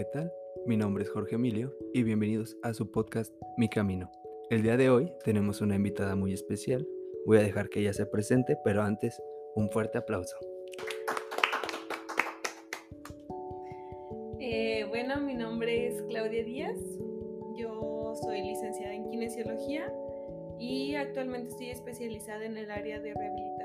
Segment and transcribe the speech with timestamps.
[0.00, 0.32] ¿qué tal?
[0.64, 4.10] Mi nombre es Jorge Emilio y bienvenidos a su podcast Mi Camino.
[4.48, 6.88] El día de hoy tenemos una invitada muy especial.
[7.26, 9.20] Voy a dejar que ella se presente, pero antes
[9.56, 10.34] un fuerte aplauso.
[14.38, 16.80] Eh, bueno, mi nombre es Claudia Díaz.
[17.58, 19.92] Yo soy licenciada en kinesiología
[20.58, 23.59] y actualmente estoy especializada en el área de rehabilitación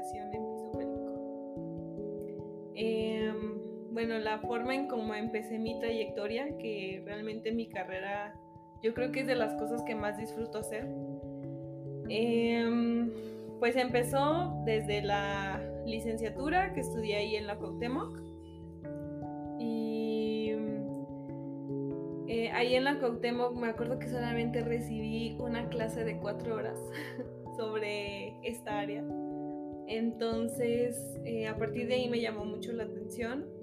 [4.06, 8.36] bueno, la forma en cómo empecé mi trayectoria, que realmente mi carrera
[8.84, 10.88] yo creo que es de las cosas que más disfruto hacer.
[12.08, 13.10] Em,
[13.60, 18.22] pues empezó desde la licenciatura que estudié ahí en la Cuauhtémoc.
[19.60, 20.52] Y
[22.28, 26.80] eh, ahí en la Cuauhtémoc me acuerdo que solamente recibí una clase de cuatro horas
[27.58, 29.04] sobre esta área.
[29.88, 30.96] Entonces,
[31.26, 33.55] eh, a partir de ahí me llamó mucho la atención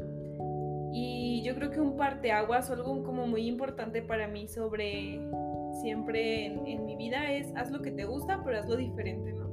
[1.42, 5.20] yo creo que un parteaguas o algo como muy importante para mí sobre
[5.80, 9.50] siempre en, mi vida es haz lo que te gusta, pero hazlo diferente, ¿no?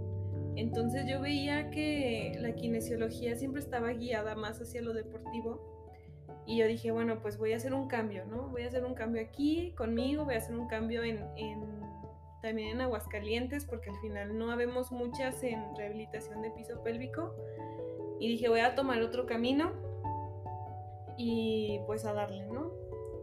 [0.56, 5.78] Entonces yo veía que la kinesiología siempre estaba guiada más hacia lo deportivo.
[6.46, 8.50] Y yo dije, bueno, pues voy a hacer un cambio, ¿no?
[8.50, 11.80] Voy a hacer un cambio aquí conmigo, voy a hacer un cambio en, en
[12.42, 17.36] también en Aguascalientes, porque al final no habemos muchas en rehabilitación de piso pélvico.
[18.20, 19.89] Y dije, voy a tomar otro camino
[21.20, 22.72] y pues a darle, ¿no?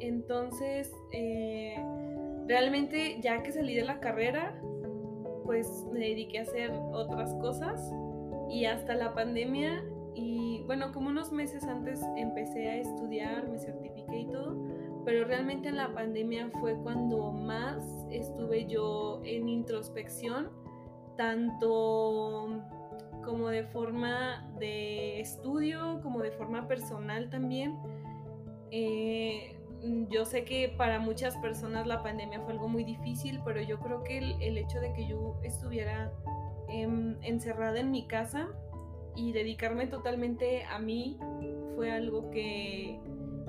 [0.01, 1.83] Entonces, eh,
[2.47, 4.61] realmente ya que salí de la carrera,
[5.47, 7.81] pues me dediqué a hacer otras cosas
[8.51, 9.83] y hasta la pandemia
[10.15, 14.57] y bueno, como unos meses antes empecé a estudiar, me certifiqué y todo,
[15.05, 20.51] pero realmente en la pandemia fue cuando más estuve yo en introspección,
[21.17, 22.63] tanto
[23.27, 27.77] como de forma de estudio, como de forma personal también.
[28.71, 29.59] Eh,
[30.09, 34.03] yo sé que para muchas personas la pandemia fue algo muy difícil, pero yo creo
[34.05, 36.13] que el, hecho de que yo estuviera
[36.69, 38.49] em, encerrada en mi casa
[39.15, 41.19] y dedicarme totalmente a mí
[41.75, 42.99] fue algo que,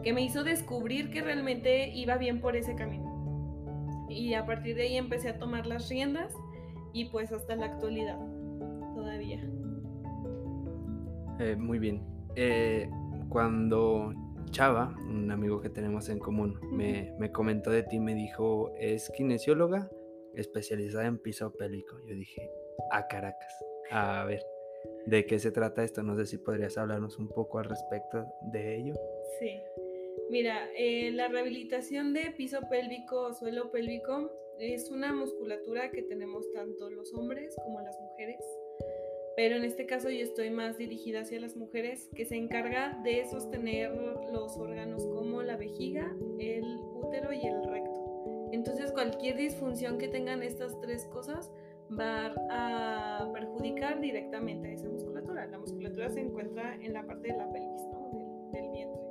[0.04, 4.08] que me hizo descubrir que realmente iba bien por ese camino.
[4.10, 6.34] Y a partir de ahí empecé a tomar las riendas
[6.94, 8.18] y pues hasta la actualidad
[8.96, 9.40] todavía.
[11.40, 12.04] Eh, muy bien.
[12.36, 12.90] Eh,
[13.30, 14.14] cuando
[14.52, 19.12] Chava, un amigo que tenemos en común, me, me, comentó de ti, me dijo, es
[19.16, 19.90] kinesióloga
[20.36, 21.98] especializada en piso pélvico.
[22.08, 22.50] Yo dije,
[22.92, 23.54] a Caracas.
[23.92, 24.44] A ver,
[25.06, 26.04] ¿de qué se trata esto?
[26.04, 28.94] No sé si podrías hablarnos un poco al respecto de ello.
[29.40, 29.60] Sí.
[30.30, 36.52] Mira, eh, la rehabilitación de piso pélvico o suelo pélvico es una musculatura que tenemos
[36.52, 38.44] tanto los hombres como las mujeres
[39.38, 43.24] pero en este caso yo estoy más dirigida hacia las mujeres, que se encarga de
[43.30, 43.92] sostener
[44.34, 46.64] los órganos como la vejiga, el
[46.96, 48.50] útero y el recto.
[48.52, 51.52] Entonces cualquier disfunción que tengan estas tres cosas
[51.92, 55.46] va a perjudicar directamente a esa musculatura.
[55.46, 58.10] La musculatura se encuentra en la parte de la pelvis, ¿no?
[58.14, 59.02] del, del vientre.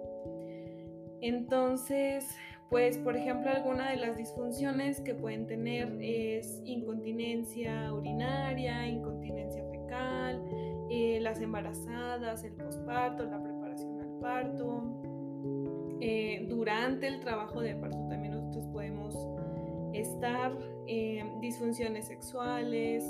[1.21, 2.27] Entonces,
[2.69, 9.66] pues por ejemplo, alguna de las disfunciones que pueden tener es incontinencia urinaria, incontinencia
[10.99, 14.83] eh, las embarazadas, el posparto, la preparación al parto.
[16.01, 19.15] Eh, durante el trabajo de parto también nosotros podemos
[19.93, 20.57] estar
[20.87, 23.05] eh, disfunciones sexuales,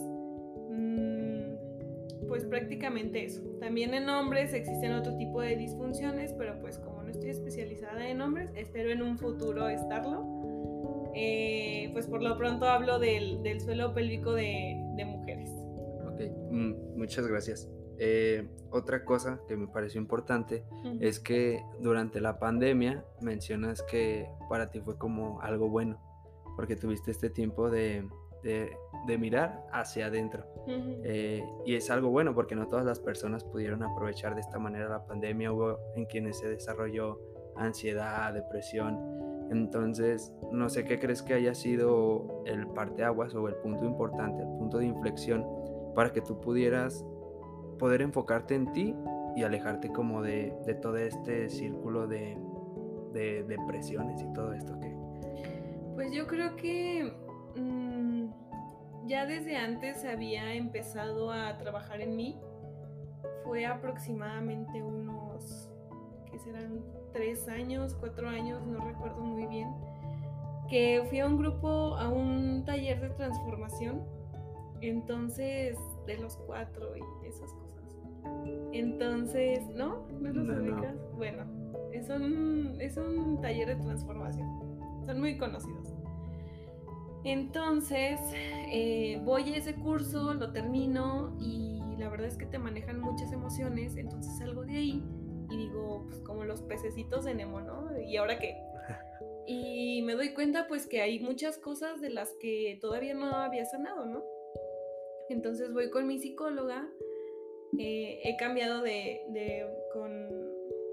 [0.68, 3.42] mm, pues prácticamente eso.
[3.60, 8.20] También en hombres existen otro tipo de disfunciones, pero pues como no estoy especializada en
[8.20, 10.24] hombres, espero en un futuro estarlo.
[11.92, 15.50] pues por lo pronto hablo del, del suelo pélvico de, de mujeres.
[16.50, 17.68] Mm, muchas gracias.
[17.98, 20.64] Eh, otra cosa que me pareció importante
[21.00, 25.98] es que durante la pandemia mencionas que para ti fue como algo bueno,
[26.56, 28.06] porque tuviste este tiempo de,
[28.42, 30.44] de, mirar hacia adentro.
[30.68, 34.88] Eh, y es algo bueno porque no todas las personas pudieron aprovechar de esta manera
[34.88, 37.18] la pandemia, hubo en quienes se desarrolló
[37.56, 38.98] ansiedad, depresión.
[39.50, 44.48] Entonces, no sé qué crees que haya sido el parteaguas o el punto importante, el
[44.48, 45.46] punto de inflexión
[45.94, 47.04] para que tú pudieras
[47.78, 48.94] poder enfocarte en ti
[49.34, 52.36] y alejarte como de, todo este círculo de,
[53.12, 54.94] depresiones y todo esto que...
[55.94, 57.10] Pues yo creo que
[57.56, 58.26] mm,
[59.06, 62.38] ya desde antes había empezado a trabajar en mí.
[63.44, 65.70] Fue aproximadamente unos,
[66.30, 69.72] que serán tres años, cuatro años, no recuerdo muy bien,
[70.68, 74.02] que fui a un grupo, a un taller de transformación
[74.80, 77.65] entonces, de los cuatro y esas cosas.
[78.72, 80.06] Entonces, ¿no?
[80.20, 80.96] ¿No los ubicas?
[81.14, 81.44] Bueno,
[81.92, 84.48] es un, es un taller de transformación.
[85.06, 85.94] Son muy conocidos.
[87.24, 88.20] Entonces,
[88.70, 93.32] eh, voy a ese curso, lo termino y la verdad es que te manejan muchas
[93.32, 95.02] emociones, entonces salgo de ahí
[95.50, 97.88] y digo, pues como los pececitos de Nemo, ¿no?
[98.00, 98.56] ¿Y ahora qué?
[99.48, 103.64] Y me doy cuenta pues que hay muchas cosas de las que todavía no había
[103.64, 104.24] sanado, ¿no?
[105.28, 106.88] Entonces voy con mi psicóloga,
[107.78, 110.28] eh, he cambiado de, de, con,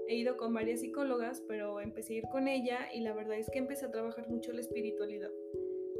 [0.08, 3.50] he ido con varias psicólogas, pero empecé a ir con ella y la verdad es
[3.50, 5.30] que empecé a trabajar mucho la espiritualidad.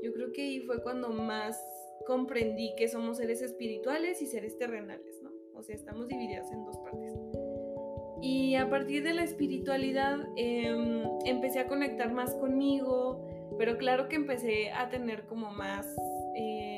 [0.02, 1.58] Yo creo que ahí fue cuando más
[2.06, 5.30] comprendí que somos seres espirituales y seres terrenales, ¿no?
[5.54, 7.14] O sea, estamos divididas en dos partes.
[8.20, 13.26] Y a partir de la espiritualidad em, empecé a conectar más conmigo,
[13.58, 15.86] pero claro que empecé a tener como más,
[16.36, 16.73] eh,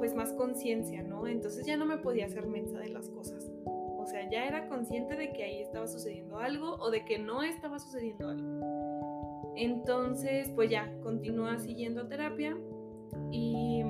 [0.00, 1.26] pues más conciencia, ¿no?
[1.26, 3.52] Entonces ya no me podía hacer mensa de las cosas.
[3.66, 7.42] O sea, ya era consciente de que ahí estaba sucediendo algo o de que no
[7.42, 9.52] estaba sucediendo algo.
[9.56, 12.56] Entonces, pues ya, continúa siguiendo terapia
[13.30, 13.82] y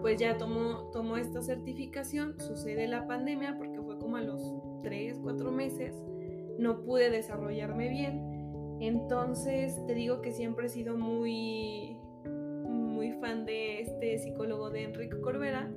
[0.00, 5.20] pues ya tomó, tomó esta certificación, sucede la pandemia porque fue como a los 3,
[5.22, 5.94] 4 meses,
[6.58, 11.91] no pude desarrollarme bien, entonces te digo que siempre he sido muy
[13.22, 15.70] fan de este psicólogo de Enrique Corbera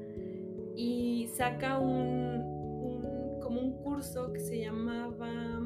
[0.76, 5.62] y saca un, como un curso que se llamaba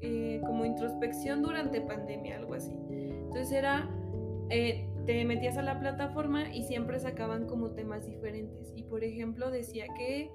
[0.00, 2.72] eh, como introspección durante pandemia, algo así.
[2.90, 3.88] Entonces era...
[4.50, 8.72] Eh, te metías a la plataforma y siempre sacaban como temas diferentes.
[8.74, 10.30] Y por ejemplo decía que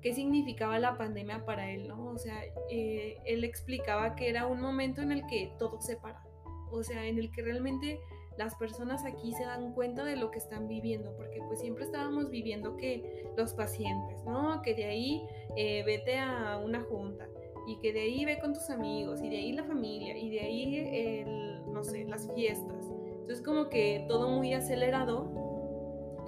[0.00, 2.06] qué significaba la pandemia para él, ¿no?
[2.10, 2.40] O sea,
[2.70, 6.22] eh, él explicaba que era un momento en el que todo se para.
[6.70, 8.00] O sea, en el que realmente
[8.36, 12.30] las personas aquí se dan cuenta de lo que están viviendo, porque pues siempre estábamos
[12.30, 14.62] viviendo que los pacientes, ¿no?
[14.62, 15.26] Que de ahí
[15.56, 17.28] eh, vete a una junta
[17.66, 20.40] y que de ahí ve con tus amigos y de ahí la familia y de
[20.40, 21.24] ahí
[21.72, 22.90] no sé, las fiestas
[23.22, 25.30] entonces como que todo muy acelerado.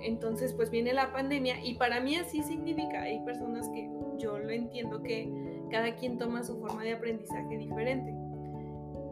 [0.00, 4.50] Entonces pues viene la pandemia y para mí así significa, hay personas que yo lo
[4.50, 5.28] entiendo que
[5.70, 8.14] cada quien toma su forma de aprendizaje diferente.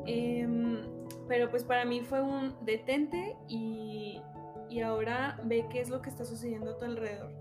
[0.07, 0.79] Em,
[1.29, 4.21] pero pues para mí fue un detente y,
[4.69, 7.33] y, ahora ve qué es lo que está sucediendo a tu alrededor.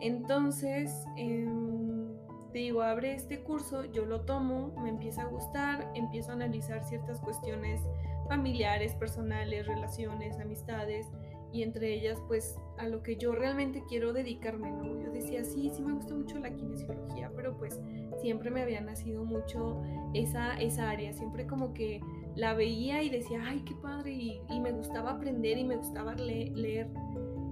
[0.00, 2.14] Entonces, em,
[2.52, 6.82] te digo, abre este curso, yo lo tomo, me empieza a gustar, empiezo a analizar
[6.84, 7.80] ciertas cuestiones
[8.28, 11.06] familiares, personales, relaciones, amistades
[11.52, 15.02] y entre ellas pues a lo que yo realmente quiero dedicarme, ¿no?
[15.02, 17.78] Yo decía, sí, sí me gusta mucho la kinesiología, pero pues
[18.20, 19.82] siempre me había nacido mucho
[20.14, 22.00] esa, esa área, siempre como que
[22.36, 26.88] la veía y decía, ay, qué padre, y, me gustaba aprender y me gustaba leer.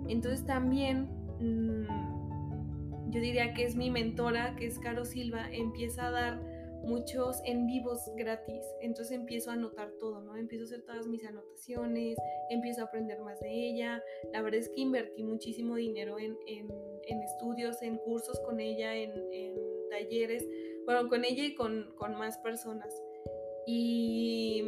[0.09, 1.09] Entonces también
[1.41, 6.48] mm, yo diría que es mi mentora, que es Caro Silva, empieza a dar
[6.89, 8.65] muchos en vivos gratis.
[8.81, 10.37] Entonces empiezo a anotar todo, ¿no?
[10.37, 12.17] Empiezo a hacer todas mis anotaciones,
[12.51, 14.03] empiezo a aprender más de ella.
[14.33, 16.37] La verdad es que invertí muchísimo dinero en,
[17.23, 19.13] estudios, en cursos con ella, en,
[19.91, 20.47] talleres,
[20.85, 22.93] bueno, con ella y con, más personas.
[23.67, 24.65] Y,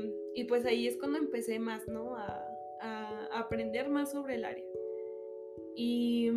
[0.49, 2.17] pues ahí es cuando empecé más, ¿no?
[2.17, 2.47] A,
[3.33, 4.65] aprender más sobre el área.
[5.77, 6.31] Y,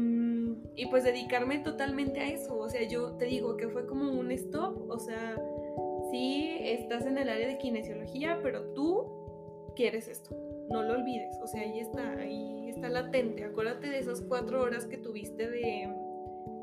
[0.76, 2.58] y, pues dedicarme totalmente a eso.
[2.58, 5.38] O sea, yo te digo que fue como un stop, o sea,
[6.14, 10.30] sí estás en el área de kinesiología, pero tú quieres esto.
[10.70, 11.36] No lo olvides.
[11.42, 13.44] O sea, ahí está, ahí está latente.
[13.44, 15.92] Acuérdate de esas cuatro horas que tuviste de,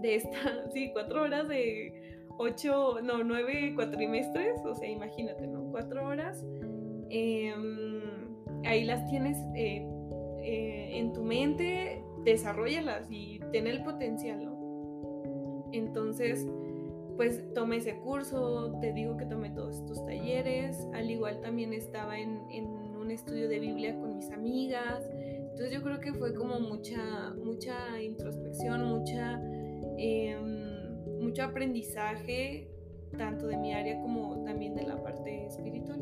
[0.02, 4.64] de esta, sí, cuatro horas de ocho, no, nueve cuatrimestres.
[4.64, 5.64] O sea, imagínate, ¿no?
[5.73, 6.47] Cuatro horas.
[7.09, 8.02] Em,
[8.64, 9.85] ahí las tienes eh,
[10.42, 15.71] eh, en tu mente, desarrollalas y ten el potencial, ¿no?
[15.73, 16.47] Entonces,
[17.21, 22.19] pues tomé ese curso, te digo que tomé todos estos talleres, al igual también estaba
[22.19, 22.41] en,
[22.99, 28.00] un estudio de Biblia con mis amigas, entonces yo creo que fue como mucha, mucha
[28.00, 29.39] introspección, mucha,
[29.99, 32.71] em, mucho aprendizaje,
[33.19, 36.00] tanto de mi área como también de la parte espiritual.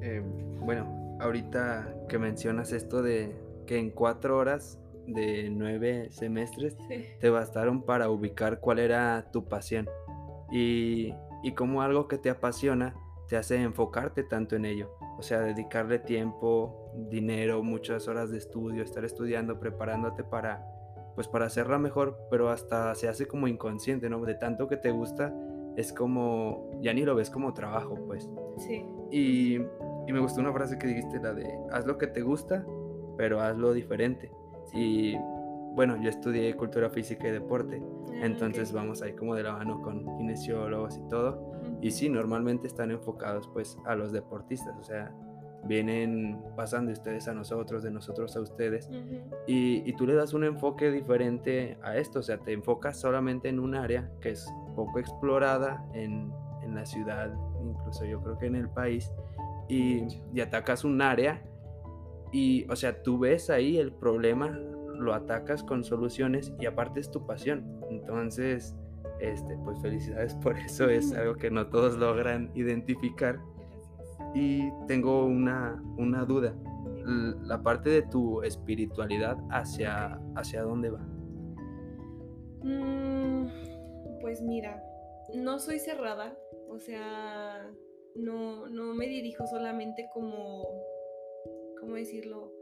[0.00, 0.22] Eh,
[0.60, 6.76] bueno, ahorita que mencionas esto de que en cuatro horas de nueve semestres
[7.20, 9.88] te bastaron para ubicar cuál era tu pasión
[10.50, 12.94] y, y cómo algo que te apasiona
[13.28, 14.90] te hace enfocarte tanto en ello.
[15.18, 20.64] O sea, dedicarle tiempo, dinero, muchas horas de estudio, estar estudiando, preparándote para,
[21.14, 24.20] pues para hacerla mejor, pero hasta se hace como inconsciente, ¿no?
[24.24, 25.34] De tanto que te gusta,
[25.76, 28.28] es como, ya ni lo ves como trabajo, pues.
[28.58, 28.84] Sí.
[29.10, 32.64] Y, y me gustó una frase que dijiste, la de, haz lo que te gusta,
[33.16, 34.30] pero hazlo diferente.
[34.66, 35.16] Si
[35.74, 37.82] bueno, yo estudié cultura física y deporte,
[38.22, 41.52] Ah, entonces vamos ahí como de la mano con kinesiólogos y todo.
[41.82, 45.12] Y sí, normalmente están enfocados pues a los deportistas, o sea,
[45.64, 48.88] vienen pasando de ustedes a nosotros, de nosotros a ustedes,
[49.46, 53.48] y, y tú le das un enfoque diferente a esto, o sea, te enfocas solamente
[53.48, 56.32] en un área que es poco explorada en,
[56.62, 59.12] en la ciudad, incluso yo creo que en el país,
[59.68, 61.42] y, y atacas un área
[62.36, 67.10] y, o sea, tú ves ahí el problema, lo atacas con soluciones y aparte es
[67.10, 67.80] tu pasión.
[67.88, 68.76] Entonces,
[69.20, 73.40] este, pues felicidades por eso, es algo que no todos logran identificar.
[74.34, 76.54] Y tengo una, una duda.
[77.42, 81.00] La parte de tu espiritualidad, ¿hacia, hacia dónde va?
[82.64, 83.46] Mm,
[84.20, 84.82] pues mira,
[85.34, 86.36] no soy cerrada,
[86.68, 87.66] o sea,
[88.14, 90.66] no, no me dirijo solamente como,
[91.86, 92.52] ¿cómo decirlo?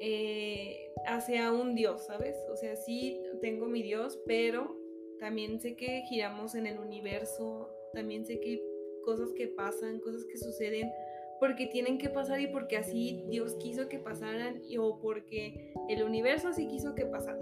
[0.00, 2.36] Eh, hacia un Dios, ¿sabes?
[2.50, 4.76] O sea, sí tengo mi Dios, pero
[5.18, 8.62] también sé que giramos en el universo, también sé que hay
[9.04, 10.90] cosas que pasan, cosas que suceden
[11.38, 16.02] porque tienen que pasar y porque así Dios quiso que pasaran y, o porque el
[16.02, 17.40] universo así quiso que pasaran.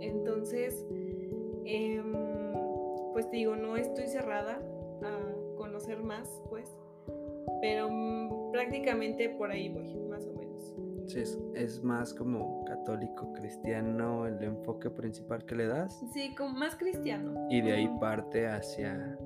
[0.00, 0.86] Entonces,
[1.64, 2.12] em,
[3.12, 4.60] pues te digo, no estoy cerrada
[5.02, 6.76] a conocer más, pues,
[7.60, 7.88] pero
[8.52, 10.74] prácticamente por ahí voy, más o menos.
[11.06, 16.00] Sí, es, es más como católico, cristiano, el enfoque principal que le das.
[16.12, 17.46] Sí, como más cristiano.
[17.48, 19.16] Y de ahí parte hacia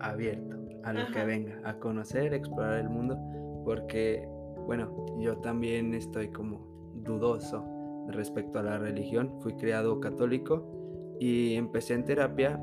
[0.00, 3.16] abierto, a lo que venga, a conocer, explorar el mundo,
[3.64, 4.28] porque,
[4.66, 7.64] bueno, yo también estoy como dudoso
[8.08, 9.40] respecto a la religión.
[9.40, 12.60] Fui criado católico y empecé en terapia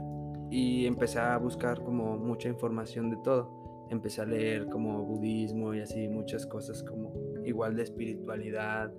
[0.49, 3.66] y empecé a buscar como mucha información de todo.
[3.89, 7.13] Empecé a leer como budismo y así muchas cosas como
[7.45, 8.91] igual de espiritualidad,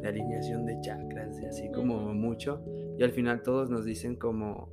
[0.00, 2.64] de alineación de chakras y así como mucho.
[2.98, 4.70] Y al final todos nos dicen como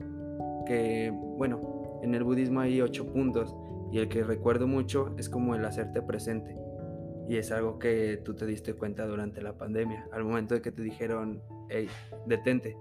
[0.65, 3.55] que, bueno, en el budismo hay ocho puntos
[3.91, 6.57] y el que recuerdo mucho es como el hacerte presente.
[7.27, 10.71] Y es algo que tú te diste cuenta durante la pandemia, al momento de que
[10.71, 11.87] te dijeron, hey,
[12.27, 12.75] detente,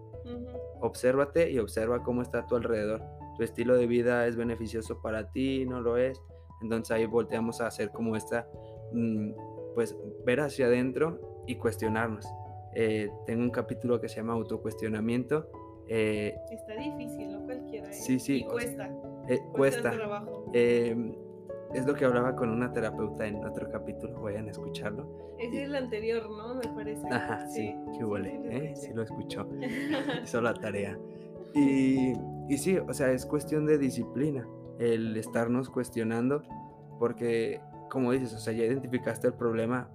[0.80, 3.02] obsérvate y observa cómo está a tu alrededor.
[3.36, 6.20] Tu estilo de vida es beneficioso para ti, no lo es.
[6.62, 8.48] Entonces ahí volteamos a hacer como esta,
[8.92, 9.30] mm,
[9.74, 12.26] pues ver hacia adentro y cuestionarnos.
[12.74, 15.48] Eh, tengo un capítulo que se llama autocuestionamiento.
[15.88, 17.88] eh, Está difícil, no cualquiera.
[17.90, 17.92] ¿eh?
[17.92, 18.86] Sí, sí, Y cuesta.
[19.28, 19.90] eh, Cuesta cuesta.
[19.90, 20.50] trabajo.
[20.54, 21.16] Eh,
[21.74, 25.34] es lo que hablaba con una terapeuta en otro capítulo, vayan a escucharlo.
[25.38, 26.54] Es el anterior, ¿no?
[26.54, 27.06] Me parece.
[27.10, 28.72] Ajá, sí, qué huele, sí, lo ¿eh?
[28.76, 29.46] Sí lo escuchó,
[30.22, 30.98] hizo la tarea.
[31.54, 32.12] Y,
[32.48, 34.46] y sí, o sea, es cuestión de disciplina,
[34.78, 36.42] el estarnos cuestionando,
[36.98, 37.60] porque
[37.90, 39.90] como dices, o sea, ya identificaste el problema,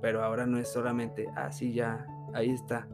[0.00, 2.86] pero ahora no es solamente, ah, sí, ya, ahí está.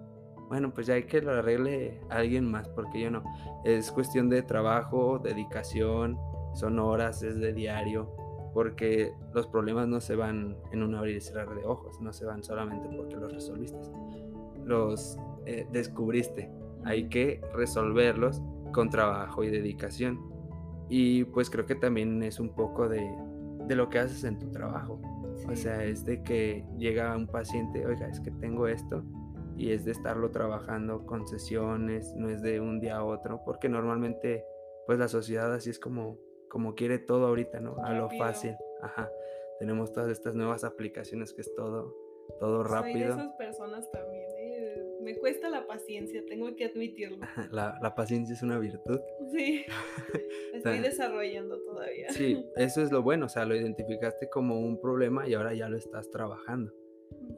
[0.48, 3.22] Bueno, pues ya hay que lo arregle alguien más, porque yo no.
[3.64, 6.18] Es cuestión de trabajo, dedicación,
[6.54, 8.10] son horas, es de diario,
[8.52, 12.24] porque los problemas no se van en un abrir y cerrar de ojos, no se
[12.24, 13.78] van solamente porque los resolviste,
[14.64, 16.50] los eh, descubriste.
[16.84, 20.29] Hay que resolverlos con trabajo y dedicación.
[20.90, 23.08] Y pues creo que también es un poco de,
[23.66, 25.00] de lo que haces en tu trabajo.
[25.48, 29.02] O sea, es de que llega un paciente, oiga, es que tengo esto,
[29.56, 33.68] y es de estarlo trabajando con sesiones, no es de un día a otro, porque
[33.68, 34.44] normalmente,
[34.86, 36.18] pues la sociedad así es como,
[36.48, 37.76] como quiere todo ahorita, ¿no?
[37.84, 38.56] A lo fácil.
[38.82, 39.08] Ajá.
[39.58, 41.94] Tenemos todas estas nuevas aplicaciones que es todo,
[42.40, 43.14] todo Soy de rápido.
[43.14, 44.19] esas personas también.
[45.02, 47.18] Me cuesta la paciencia, tengo que admitirlo.
[47.50, 49.00] La, la paciencia es una virtud.
[49.32, 49.64] Sí.
[50.52, 52.10] La estoy desarrollando todavía.
[52.10, 55.68] Sí, eso es lo bueno, o sea, lo identificaste como un problema y ahora ya
[55.68, 56.72] lo estás trabajando.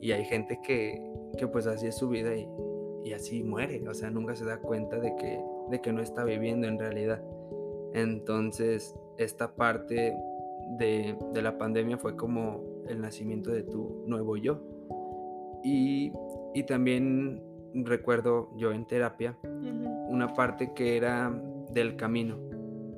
[0.00, 1.00] Y hay gente que,
[1.38, 2.46] que pues así es su vida y,
[3.04, 5.40] y así muere, o sea, nunca se da cuenta de que,
[5.70, 7.22] de que no está viviendo en realidad.
[7.94, 10.16] Entonces, esta parte
[10.78, 14.60] de, de la pandemia fue como el nacimiento de tu nuevo yo.
[15.62, 16.12] Y,
[16.54, 17.42] y también
[17.74, 19.38] recuerdo yo en terapia
[20.08, 21.30] una parte que era
[21.72, 22.38] del camino.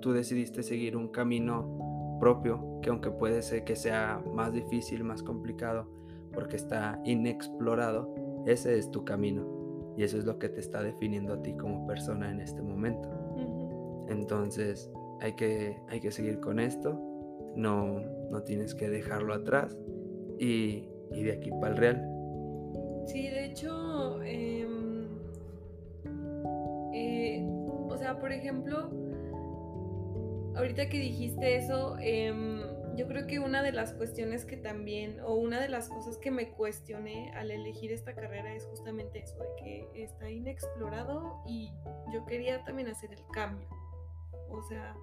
[0.00, 5.22] Tú decidiste seguir un camino propio, que aunque puede ser que sea más difícil, más
[5.22, 5.88] complicado,
[6.32, 8.14] porque está inexplorado,
[8.46, 9.94] ese es tu camino.
[9.96, 13.08] Y eso es lo que te está definiendo a ti como persona en este momento.
[14.08, 14.90] Entonces
[15.20, 17.00] hay que, hay que seguir con esto,
[17.56, 18.00] no,
[18.30, 19.78] no tienes que dejarlo atrás
[20.38, 22.14] y, y de aquí para el real.
[23.06, 24.53] Sí, de hecho, em,
[28.24, 28.88] por ejemplo,
[30.56, 32.62] ahorita que dijiste eso, em,
[32.96, 36.30] yo creo que una de las cuestiones que también, o una de las cosas que
[36.30, 41.70] me cuestioné al elegir esta carrera es justamente eso, de que está inexplorado y
[42.14, 43.68] yo quería también hacer el cambio.
[44.48, 44.96] O sea,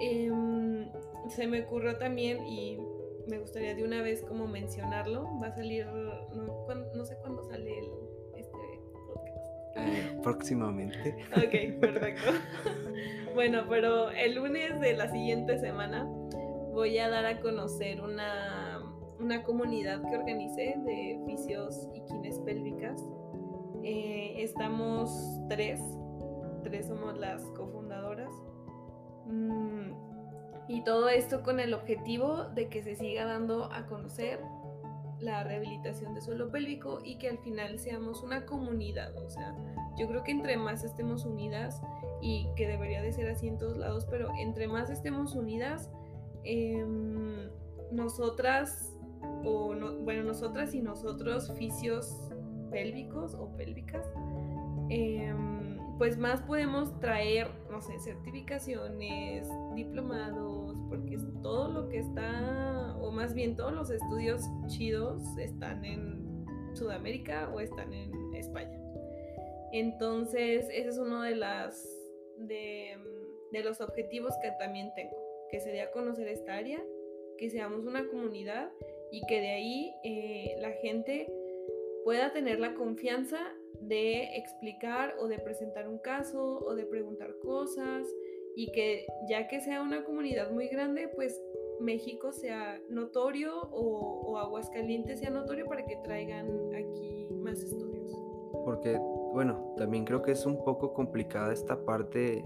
[0.00, 0.92] em,
[1.30, 2.78] se me ocurrió también y
[3.26, 7.86] me gustaría de una vez como mencionarlo, va a salir, no, sé cuándo sale el.
[10.22, 11.16] Próximamente.
[11.32, 12.30] Ok, perfecto.
[13.34, 16.04] bueno, pero el lunes de la siguiente semana
[16.72, 18.80] voy a dar a conocer una,
[19.44, 23.04] comunidad que organicé de fisios y quines pélvicas.
[23.82, 25.10] Eh, estamos
[25.48, 25.80] tres,
[26.62, 28.30] tres somos las cofundadoras.
[29.26, 29.92] Mm,
[30.68, 34.38] y todo esto con el objetivo de que se siga dando a conocer
[35.20, 39.16] la rehabilitación de suelo pélvico y que al final seamos una comunidad.
[39.16, 39.54] O sea,
[39.98, 41.80] yo creo que entre más estemos unidas,
[42.20, 45.88] y que debería de ser así en todos lados, pero entre más estemos unidas,
[46.44, 47.50] Em,
[47.92, 48.96] nosotras,
[49.44, 52.32] o bueno, nosotras y nosotros, fisios
[52.70, 54.06] pélvicos o pélvicas,
[54.88, 63.10] em, pues más podemos traer, no sé, certificaciones, diplomados, porque todo lo que está, o
[63.10, 68.78] más bien todos los estudios chidos están en Sudamérica o están en España.
[69.72, 71.84] Entonces, ese es uno de las
[72.38, 72.96] de,
[73.64, 75.16] los objetivos que también tengo
[75.50, 76.82] que sería conocer esta área,
[77.38, 78.70] que seamos una comunidad
[79.10, 81.26] y que de ahí eh, la gente
[82.04, 83.38] pueda tener la confianza
[83.80, 88.06] de explicar o de presentar un caso o de preguntar cosas
[88.58, 91.40] y que ya que sea una comunidad muy grande, pues
[91.78, 98.10] México sea notorio o, o Aguascalientes sea notorio para que traigan aquí más estudios.
[98.64, 98.98] Porque,
[99.32, 102.44] bueno, también creo que es un poco complicada esta parte,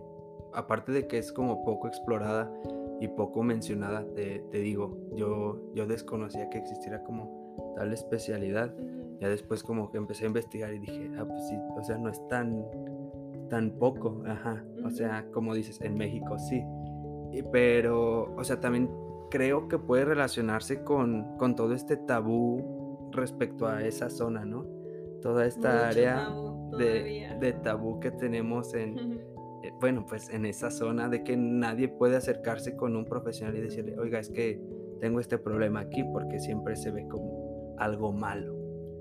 [0.52, 2.52] aparte de que es como poco explorada,
[3.00, 8.73] y poco mencionada, te, digo, yo, yo desconocía que existiera como tal especialidad.
[9.19, 12.11] Ya después como que empecé a investigar y dije, ah, pues sí, o sea, no
[12.11, 12.64] es tan,
[13.49, 14.64] tan poco, ajá.
[14.85, 16.65] O sea, como dices, en México sí.
[17.53, 18.90] pero, o sea, también
[19.31, 24.66] creo que puede relacionarse con, con todo este tabú respecto a esa zona, ¿no?
[25.21, 26.29] Toda esta área
[26.77, 28.99] de, de, tabú que tenemos en,
[29.62, 33.61] eh, bueno, pues en esa zona de que nadie puede acercarse con un profesional y
[33.61, 34.61] decirle, oiga, es que
[35.01, 38.55] tengo este problema aquí porque siempre se ve como algo malo.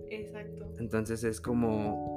[0.10, 0.72] Exacto.
[0.80, 2.11] Entonces es como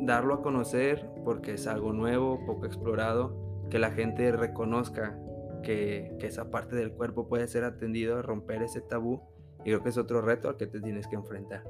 [0.00, 3.36] darlo a conocer porque es algo nuevo, poco explorado,
[3.70, 5.18] que la gente reconozca
[5.62, 9.22] que, que esa parte del cuerpo puede ser atendido, romper ese tabú.
[9.60, 11.64] Y creo que es otro reto al que te tienes que enfrentar.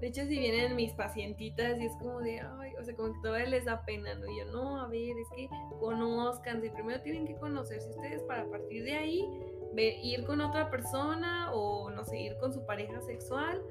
[0.00, 3.20] De hecho, si vienen mis pacientitas y es como de, ay, o sea, como que
[3.22, 4.26] todavía les da pena, ¿no?
[4.30, 5.48] Y yo, no, a ver, es que
[5.80, 9.26] conozcan, si primero tienen que conocerse ustedes para partir de ahí
[9.76, 13.62] ir con otra persona o, no sé, ir con su pareja sexual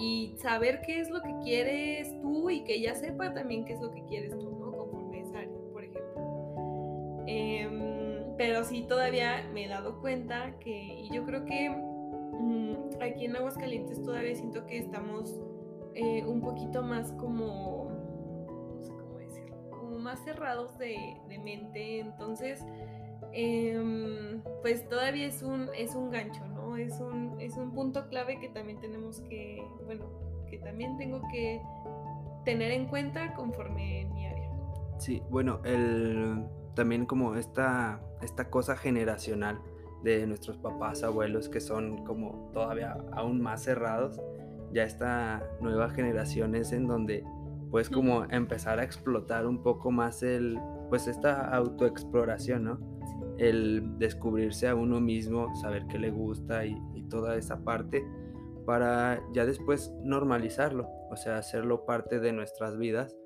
[0.00, 3.80] y saber qué es lo que quieres tú y que ella sepa también qué es
[3.80, 4.72] lo que quieres tú, ¿no?
[4.72, 5.40] Conforme esa
[5.72, 7.24] por ejemplo.
[7.26, 11.70] Em, pero sí, todavía me he dado cuenta que, y yo creo que
[12.40, 15.38] Mm, aquí en Aguascalientes todavía siento que estamos
[15.94, 17.90] eh, un poquito más como,
[18.74, 22.64] no sé cómo decirlo, como más cerrados de, mente, entonces,
[23.32, 26.42] em, pues todavía es un, es un gancho.
[26.80, 30.06] Es un, es un punto clave que también tenemos que, bueno,
[30.48, 31.62] que también tengo que
[32.44, 34.50] tener en cuenta conforme mi área.
[34.98, 39.60] Sí, bueno, el, también como esta, esta cosa generacional
[40.02, 44.20] de nuestros papás, abuelos, que son como todavía aún más cerrados.
[44.72, 47.24] Ya esta nueva generación es en donde
[47.70, 52.89] pues como empezar a explotar un poco más el, pues esta autoexploración, ¿no?
[53.40, 58.04] El descubrirse a uno mismo, saber qué le gusta y, y toda esa parte
[58.66, 63.16] para ya después normalizarlo, o sea, hacerlo parte de nuestras vidas,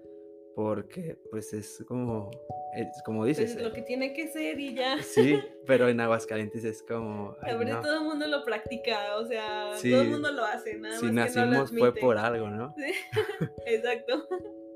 [0.54, 2.30] porque pues es como
[3.04, 3.56] como dices.
[3.56, 5.02] Es lo que tiene que ser y ya.
[5.02, 7.36] Sí, pero en Aguascalientes es como.
[7.42, 11.10] Ver, todo el mundo lo practica, o sea, todo el mundo lo hace, nada si
[11.10, 12.74] nacimos fue por algo, ¿no?
[12.84, 12.92] Sí,
[13.66, 14.28] exacto.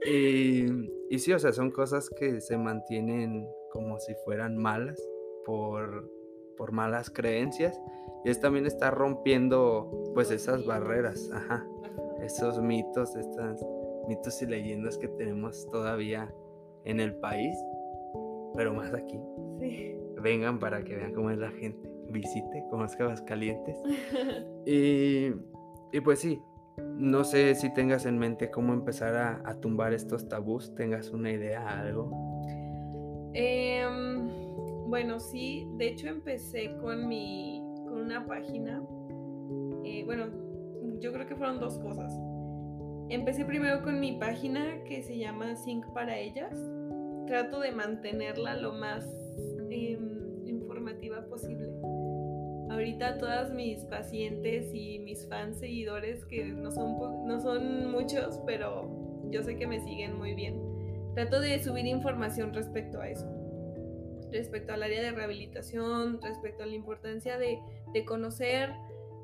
[0.06, 0.66] Y,
[1.10, 5.02] y sí, o sea, son cosas que se mantienen como si fueran malas
[5.48, 6.12] por,
[6.58, 7.80] por malas creencias.
[8.24, 11.66] Y es también está rompiendo, pues, esas barreras, ajá,
[12.20, 13.64] esos mitos, estas
[14.06, 16.32] mitos y leyendas que tenemos todavía
[16.84, 17.56] en el país
[18.54, 19.20] pero más aquí.
[19.60, 19.96] Sí.
[20.20, 21.88] Vengan para que vean cómo es la gente.
[22.10, 23.76] Visite, conozca calientes
[24.66, 25.26] y,
[25.92, 26.40] y pues sí,
[26.96, 31.80] no sé si tengas en mente cómo empezar a, tumbar estos tabús, tengas una idea,
[31.80, 32.10] algo.
[33.34, 34.30] Em,
[34.88, 37.60] bueno, sí, de hecho empecé con mi,
[37.92, 38.82] una página.
[39.84, 40.26] Eh, bueno,
[40.98, 42.12] yo creo que fueron dos cosas.
[43.10, 46.58] Empecé primero con mi página que se llama Sync para ellas.
[47.26, 49.06] Trato de mantenerla lo más
[49.70, 51.70] em, informativa posible.
[52.70, 58.90] Ahorita todas mis pacientes y mis fans seguidores, que no son, no son muchos, pero
[59.30, 60.60] yo sé que me siguen muy bien,
[61.14, 63.37] trato de subir información respecto a eso
[64.32, 67.60] respecto al área de rehabilitación, respecto a la importancia de,
[68.06, 68.72] conocer,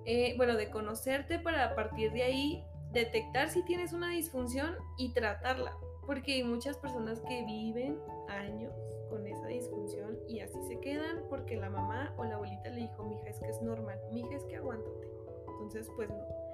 [0.04, 5.12] eh, bueno, de conocerte para a partir de ahí detectar si tienes una disfunción y
[5.12, 5.76] tratarla.
[6.06, 8.72] Porque hay muchas personas que viven años
[9.08, 13.04] con esa disfunción y así se quedan porque la mamá o la abuelita le dijo,
[13.04, 15.08] mija, es que es normal, mija, es que aguántate.
[15.48, 16.44] Entonces, pues no.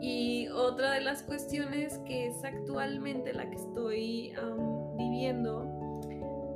[0.00, 4.32] Y otra de las cuestiones que es actualmente la que estoy
[4.96, 6.00] viviendo,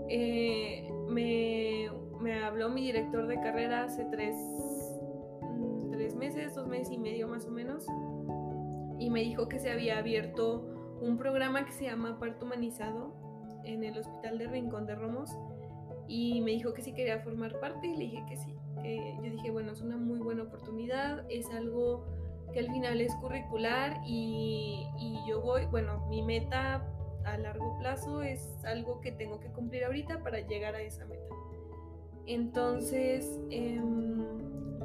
[0.08, 1.88] eh, me,
[2.44, 4.34] habló mi director de carrera hace tres,
[5.42, 7.86] mm, tres meses, dos meses y medio más o menos,
[8.98, 10.64] y me dijo que se había abierto
[11.00, 13.12] un programa que se llama Parto Humanizado
[13.64, 15.36] en el Hospital de Rincón de Romos
[16.08, 18.54] y me dijo que sí quería formar parte y le dije que sí.
[18.76, 22.06] yo dije, bueno, es una muy buena oportunidad, es algo
[22.52, 26.91] que al final es curricular y, y yo voy, bueno, mi meta
[27.24, 31.34] a largo plazo es algo que tengo que cumplir ahorita para llegar a esa meta.
[32.26, 34.24] Entonces, em,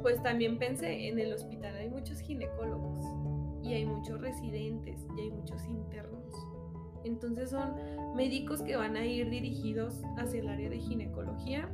[0.02, 3.04] pues también pensé, en el hospital hay muchos ginecólogos
[3.62, 6.24] y hay muchos residentes y hay muchos internos.
[7.04, 7.74] Entonces son
[8.16, 11.68] médicos que van a ir dirigidos hacia el área de ginecología,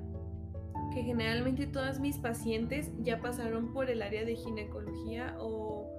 [0.92, 5.90] que generalmente todas mis pacientes ya pasaron por el área de ginecología o,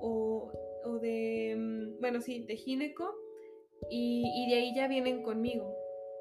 [0.00, 0.52] o,
[0.84, 3.23] o de, mm, bueno, sí, de gineco
[3.90, 5.74] y, de ahí ya vienen conmigo.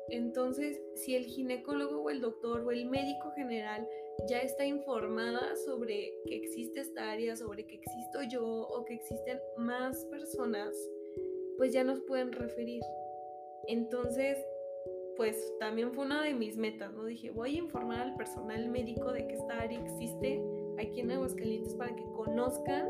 [0.10, 3.88] Entonces, si el ginecólogo o el doctor o el médico general
[4.28, 9.40] ya está informada sobre que existe esta área, sobre que existo yo o que existen
[9.58, 10.76] más personas,
[11.58, 12.82] pues ya nos pueden referir.
[13.68, 14.38] Entonces,
[15.16, 17.06] pues también fue una de mis metas, ¿no?
[17.06, 20.44] Dije, voy a informar al personal médico de que esta área existe
[20.80, 22.90] aquí en Aguascalientes para que conozcan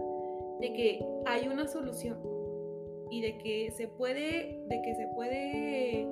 [0.60, 2.18] de que hay una solución,
[3.14, 6.08] y de que se puede, de que se puede,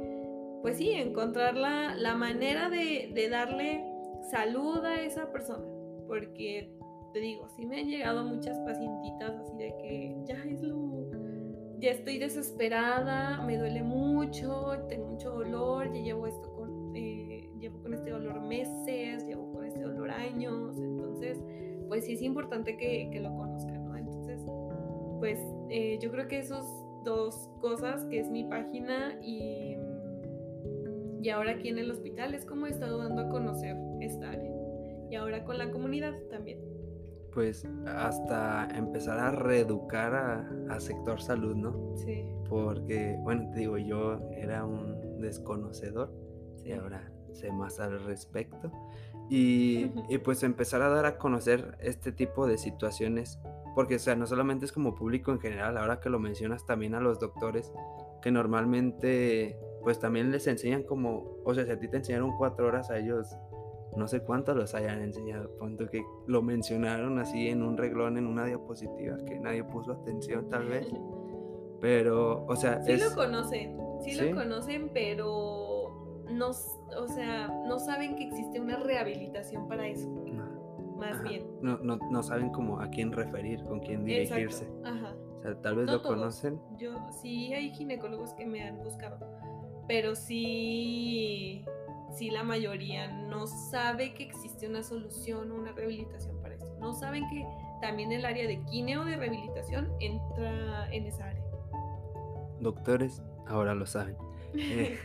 [0.62, 3.84] pues sí, encontrar la, la manera de, de, darle
[4.30, 5.66] salud a esa persona.
[6.08, 6.78] Porque
[7.12, 11.10] te digo, sí me han llegado muchas pacientitas así de que ya es lo,
[11.80, 17.82] ya estoy desesperada, me duele mucho, tengo mucho dolor, ya llevo esto con, eh, llevo
[17.82, 21.44] con este dolor meses, llevo con este dolor años, entonces,
[21.88, 23.98] pues sí es importante que, que lo conozcan, ¿no?
[23.98, 24.46] Entonces,
[25.20, 29.78] pues eh, yo creo que esos dos cosas, que es mi página y,
[31.22, 34.52] y ahora aquí en el hospital, es como he estado dando a conocer esta área.
[35.10, 36.60] Y ahora con la comunidad también.
[37.34, 40.14] Pues hasta empezar a reeducar
[40.70, 41.96] a, sector salud, ¿no?
[41.96, 42.26] Sí.
[42.50, 46.14] Porque, bueno, te digo, yo era un desconocedor
[46.66, 48.72] y ahora sé más al respecto.
[49.34, 53.40] Y, y, pues empezar a dar a conocer este tipo de situaciones
[53.74, 56.96] porque, o sea, no solamente es como público en general, ahora que lo mencionas también
[56.96, 57.72] a los doctores,
[58.22, 62.68] que normalmente, pues también les enseñan como, o sea, si a ti te enseñaron cuatro
[62.68, 63.36] horas, a ellos
[63.96, 65.50] no sé cuántos los hayan enseñado.
[65.58, 70.50] Punto que lo mencionaron así en un reglón, en una diapositiva, que nadie puso atención
[70.50, 70.88] tal vez.
[71.82, 72.84] Pero, o sea...
[72.84, 75.71] Sí lo conocen, sí, lo conocen, pero
[76.32, 80.10] no, o sea, no saben que existe una rehabilitación para eso
[81.02, 81.48] más bien.
[81.62, 84.68] No, no, no, saben como a quién referir, con quién dirigirse.
[84.86, 85.16] Ajá.
[85.40, 86.62] O sea, tal vez lo conocen.
[86.78, 89.18] Yo sí hay ginecólogos que me han buscado,
[89.88, 91.66] pero sí,
[92.16, 96.78] sí la mayoría no sabe que existe una solución o una rehabilitación para eso.
[96.80, 97.48] No saben que
[97.82, 101.44] también el área de quineo de rehabilitación entra en esa área.
[102.60, 104.16] Doctores, ahora lo saben.
[104.54, 105.00] Eh,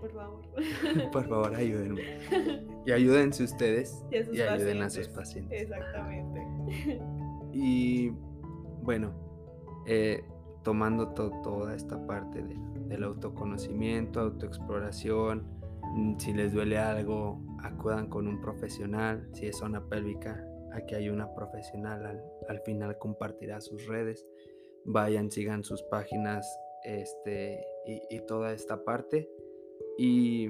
[0.00, 0.44] por favor.
[1.12, 2.02] Por favor, ayúdenme.
[2.86, 5.62] Y ayúdense ustedes y, ayuden a sus pacientes.
[5.62, 6.40] Exactamente.
[7.52, 8.10] Y
[8.82, 9.12] bueno,
[9.86, 10.24] eh,
[10.62, 12.42] tomando toda esta parte
[12.86, 15.46] del autoconocimiento, autoexploración,
[15.82, 19.28] mm, si les duele algo, acudan con un profesional.
[19.34, 22.06] Si es zona pélvica, aquí hay una profesional.
[22.06, 24.26] Al, al final compartirá sus redes.
[24.86, 26.46] Vayan, sigan sus páginas
[26.84, 29.28] este, y, y toda esta parte.
[30.00, 30.48] Y,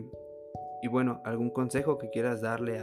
[0.91, 2.79] bueno, ¿algún consejo que quieras darle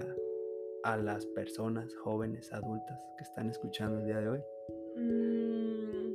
[0.84, 4.40] a, las personas jóvenes, adultas que están escuchando el día de hoy?
[4.96, 6.14] Mm,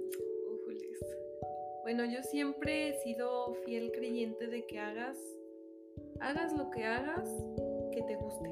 [1.82, 5.18] bueno, yo siempre he sido fiel creyente de que hagas,
[6.20, 7.28] hagas lo que hagas,
[7.92, 8.50] que te guste.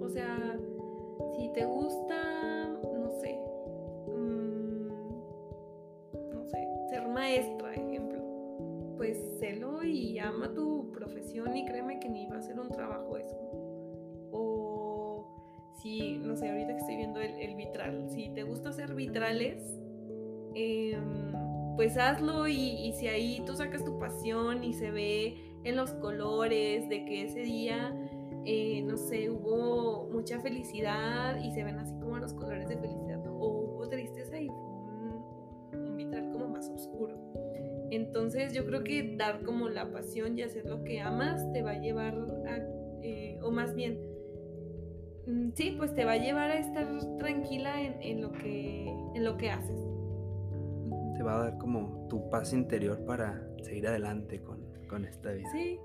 [0.00, 0.56] O sea,
[1.36, 3.40] si te gusta, no sé,
[4.08, 4.88] mm,
[6.32, 7.74] no sé, ser maestra,
[9.02, 13.16] pues sélo y ama tu profesión y créeme que ni va a ser un trabajo
[13.16, 13.36] eso.
[14.30, 15.26] O
[15.82, 19.60] si, no sé, ahorita que estoy viendo el, vitral, si te gusta hacer vitrales,
[20.54, 21.32] em,
[21.74, 25.90] pues hazlo y, y si ahí tú sacas tu pasión y se ve en los
[25.94, 27.92] colores de que ese día
[28.44, 33.01] eh, no sé, hubo mucha felicidad y se ven así como los colores de felicidad,
[38.14, 41.70] Entonces yo creo que dar como la pasión y hacer lo que amas te va
[41.70, 42.14] a llevar
[42.46, 42.58] a,
[43.02, 43.98] eh, o más bien,
[45.26, 49.38] mm, sí, pues te va a llevar a estar tranquila en, lo, que, en lo
[49.38, 49.80] que haces.
[51.16, 55.48] Te va a dar como tu paz interior para seguir adelante con, con esta vida.
[55.50, 55.80] Sí,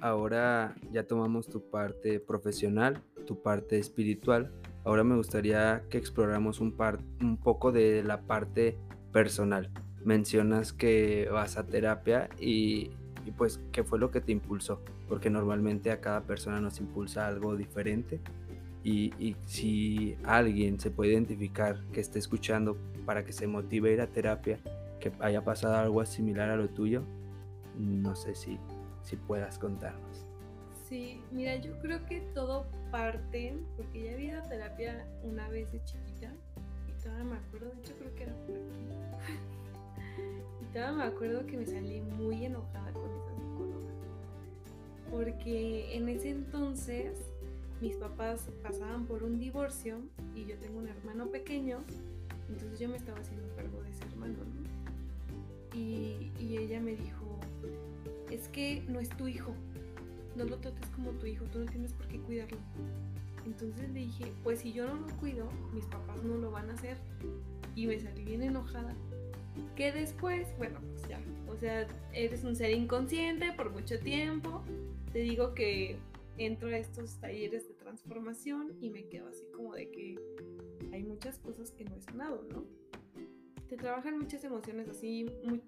[0.00, 4.50] ahora ya tomamos tu parte profesional, tu parte espiritual.
[4.82, 6.74] Ahora me gustaría que exploramos un,
[7.20, 8.78] un poco de la parte
[9.12, 9.70] personal.
[10.06, 12.92] Mencionas que vas a terapia y,
[13.36, 17.54] pues qué fue lo que te impulsó, porque normalmente a cada persona nos impulsa algo
[17.56, 18.20] diferente.
[18.82, 23.92] Y, y, si alguien se puede identificar que esté escuchando para que se motive a
[23.92, 24.58] ir a terapia,
[24.98, 27.02] que haya pasado algo similar a lo tuyo,
[27.76, 28.58] no sé si
[29.06, 30.26] si puedas contarnos.
[30.88, 36.32] Sí, mira, yo creo que todo parte, porque ya había terapia una vez de chiquita,
[36.88, 39.05] y todavía me acuerdo, de hecho creo que era por aquí.
[40.76, 43.86] Todavía me acuerdo que me salí muy enojada con esa psicóloga,
[45.10, 47.16] porque en ese entonces
[47.80, 49.96] mis papás pasaban por un divorcio
[50.34, 51.78] y yo tengo un hermano pequeño,
[52.50, 55.78] entonces yo me estaba haciendo cargo de ese hermano, ¿no?
[55.78, 57.38] Y ella me dijo,
[58.30, 59.54] es que no es tu hijo,
[60.36, 62.58] no lo trates como tu hijo, tú no tienes por qué cuidarlo.
[63.46, 66.74] Entonces le dije, pues si yo no lo cuido, mis papás no lo van a
[66.74, 66.98] hacer.
[67.74, 68.94] Y me salí bien enojada.
[69.74, 74.62] Que después, bueno, pues ya, o sea, eres un ser inconsciente por mucho tiempo.
[75.12, 75.98] Te digo que
[76.38, 80.18] entro a estos talleres de transformación y me quedo así como de que
[80.92, 82.64] hay muchas cosas que no he sanado, ¿no?
[83.68, 85.26] te trabajan muchas emociones así,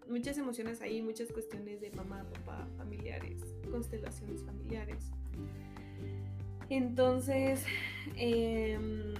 [0.08, 5.10] muchas emociones ahí, muchas cuestiones de mamá, papá, familiares, constelaciones familiares.
[6.68, 7.64] Entonces,
[8.16, 9.14] em,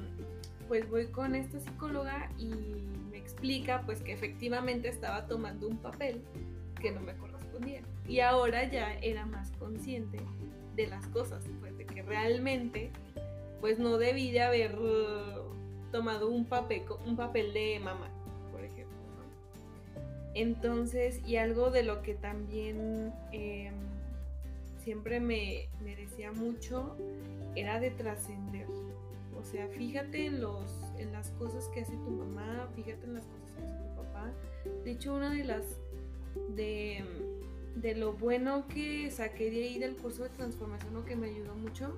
[0.69, 2.51] pues voy con esta psicóloga y
[3.29, 6.23] explica pues que efectivamente estaba tomando un papel
[6.81, 7.83] que no me correspondía.
[8.07, 10.19] Y ahora ya era más consciente
[10.77, 12.91] de las cosas, pues de que realmente
[13.61, 14.79] pues no debí de haber
[15.91, 18.09] tomado un papel, un papel de mamá
[20.39, 23.75] entonces, y algo de lo que también em,
[24.85, 26.97] siempre me, decía mucho
[27.57, 28.69] era de trascender.
[29.39, 33.25] O sea, fíjate en, los, en las cosas que hace tu mamá, fíjate en las
[33.25, 34.33] cosas que hace tu papá.
[34.85, 35.65] De hecho, una de las
[36.57, 37.05] de,
[37.77, 41.55] de lo bueno que saqué de ahí del curso de transformación o que me ayudó
[41.55, 41.97] mucho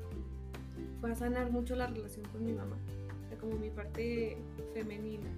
[1.01, 2.77] fue a sanar mucho la relación con mi mamá,
[3.25, 4.37] o sea, como mi parte
[4.75, 5.31] femenina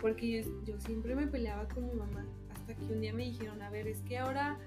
[0.00, 2.24] porque yo, siempre me peleaba con mi mamá,
[2.54, 4.58] hasta que un día me dijeron, a ver, es que ahora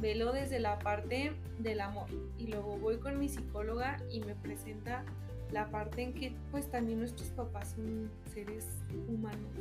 [0.00, 2.06] velo desde la parte del amor.
[2.38, 5.04] Y luego voy con mi psicóloga y me presenta
[5.52, 8.66] la parte en que pues también nuestros papás son seres
[9.08, 9.52] humanos,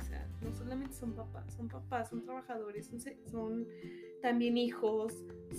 [0.00, 3.66] O sea, no solamente son papás, son papás, son trabajadores, son, son
[4.22, 5.12] también hijos,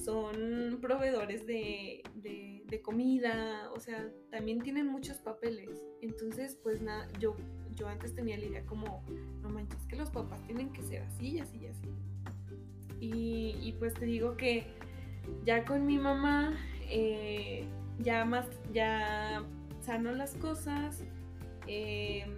[0.03, 5.69] son proveedores de, de, de, comida, o sea, también tienen muchos papeles.
[6.01, 7.35] Entonces, pues nada, yo
[7.79, 9.03] yo antes tenía la idea como,
[9.41, 11.89] no manches, que los papás tienen que ser así y así y así.
[13.01, 14.65] Y, pues te digo que
[15.45, 16.57] ya con mi mamá,
[16.89, 17.63] eh,
[17.99, 19.45] ya más, ya
[19.89, 20.99] sano las cosas.
[21.65, 22.29] Em,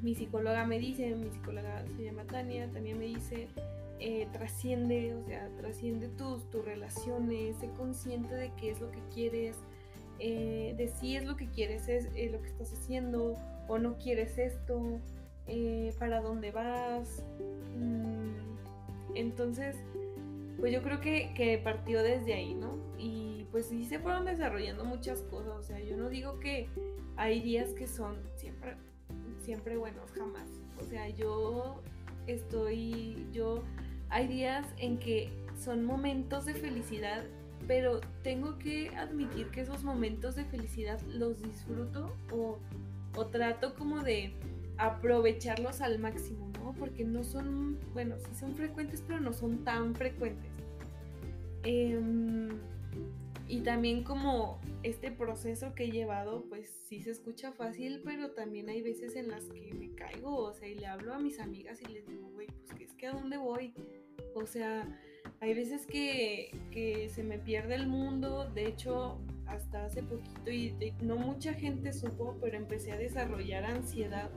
[0.00, 3.48] mi psicóloga me dice, mi psicóloga se llama Tania, Tania me dice,
[3.98, 9.00] eh, trasciende, o sea, trasciende tus, tus relaciones, sé consciente de qué es lo que
[9.12, 9.56] quieres,
[10.20, 13.34] eh, de si es lo que quieres, es lo que estás haciendo,
[13.66, 15.00] o no quieres esto,
[15.48, 17.24] eh, para dónde vas.
[17.76, 19.74] Mm, entonces,
[20.60, 22.78] pues yo creo que, que, partió desde ahí, ¿no?
[22.98, 26.68] Y pues sí se fueron desarrollando muchas cosas, o sea, yo no digo que
[27.16, 28.76] hay días que son siempre,
[29.40, 30.48] siempre buenos, jamás.
[30.80, 31.82] O sea, yo
[32.26, 33.62] estoy, yo,
[34.08, 37.24] hay días en que son momentos de felicidad,
[37.66, 42.58] pero tengo que admitir que esos momentos de felicidad los disfruto o
[43.16, 44.32] o trato como de
[44.78, 46.72] aprovecharlos al máximo, ¿no?
[46.78, 50.49] Porque no son, bueno, sí son frecuentes, pero no son tan frecuentes.
[51.64, 52.58] Em,
[53.48, 58.68] y también como este proceso que he llevado, pues sí se escucha fácil, pero también
[58.68, 61.82] hay veces en las que me caigo, o sea, y le hablo a mis amigas
[61.82, 63.74] y les digo, güey, pues que es que a dónde voy.
[64.34, 64.88] O sea,
[65.40, 69.18] hay veces que, que se me pierde el mundo, de hecho,
[69.50, 74.30] hasta hace poquito, y no mucha gente supo, pero empecé a desarrollar ansiedad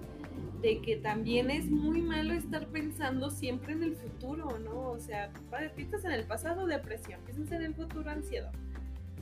[0.62, 4.92] de que también es muy malo estar pensando siempre en el futuro, ¿no?
[4.92, 5.32] O sea,
[5.76, 8.52] piensas en el pasado, depresión, piensas en el futuro, ansiedad.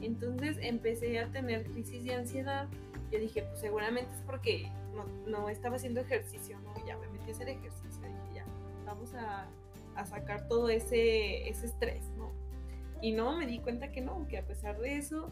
[0.02, 2.68] Entonces empecé a tener crisis de ansiedad.
[3.12, 4.72] Yo dije, pues seguramente es porque
[5.28, 6.74] no, estaba haciendo ejercicio, ¿no?
[6.86, 8.02] Ya me metí a hacer ejercicio.
[8.02, 8.46] Dije, ya,
[8.86, 9.48] vamos a,
[9.96, 12.32] a sacar todo ese, ese estrés, ¿no?
[13.02, 15.32] Y no, me di cuenta que no, que a pesar de eso,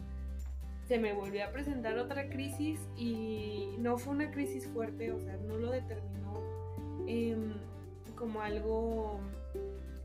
[0.90, 5.36] se me volvió a presentar otra crisis y no fue una crisis fuerte, o sea,
[5.36, 6.42] no lo determinó
[7.06, 7.52] em,
[8.16, 9.20] como algo,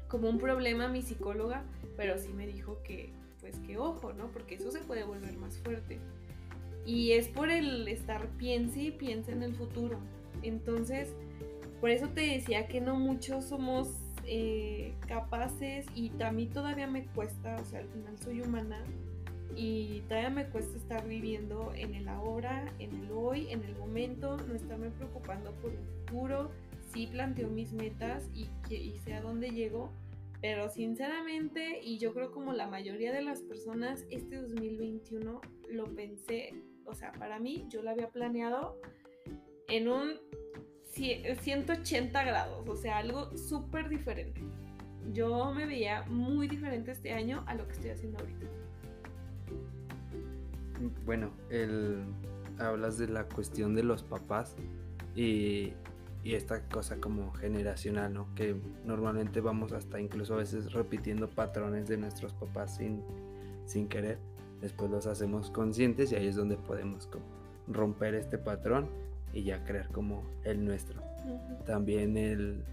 [0.08, 1.64] como un problema mi psicóloga,
[1.98, 4.28] pero sí me dijo que, pues que ojo, ¿no?
[4.28, 5.98] Porque eso se puede volver más fuerte.
[6.86, 9.98] Y es por el estar piense y piense en el futuro.
[10.44, 11.16] Entonces,
[11.82, 13.88] por eso te decía que no muchos somos
[14.28, 18.84] eh, capaces y a mí todavía me cuesta, o sea, al final soy humana
[19.56, 24.38] y todavía me cuesta estar viviendo en el ahora, en el hoy, en el momento,
[24.38, 26.52] no estarme preocupando por el futuro.
[26.94, 29.92] Sí planteo mis metas y, y sé a dónde llego,
[30.42, 35.42] pero sinceramente, y yo creo como la mayoría de las personas, este 2021
[35.72, 36.54] lo pensé,
[36.86, 38.80] o sea, para mí yo lo había planeado
[39.68, 40.14] en un
[40.92, 44.42] 180 grados, o sea, algo súper diferente.
[45.12, 48.65] Yo me veía muy diferente este año a lo que estoy haciendo ahorita
[51.06, 52.04] bueno, el,
[52.60, 54.56] hablas de la cuestión de los papás
[55.16, 55.74] y,
[56.24, 58.34] esta cosa como generacional, ¿no?
[58.34, 63.04] Que normalmente vamos hasta incluso a veces repitiendo patrones de nuestros papás sin,
[63.68, 64.18] sin querer.
[64.60, 67.08] Después los hacemos conscientes y ahí es donde podemos
[67.68, 68.88] romper este patrón
[69.34, 71.00] y ya crear como el nuestro.
[71.68, 72.64] También el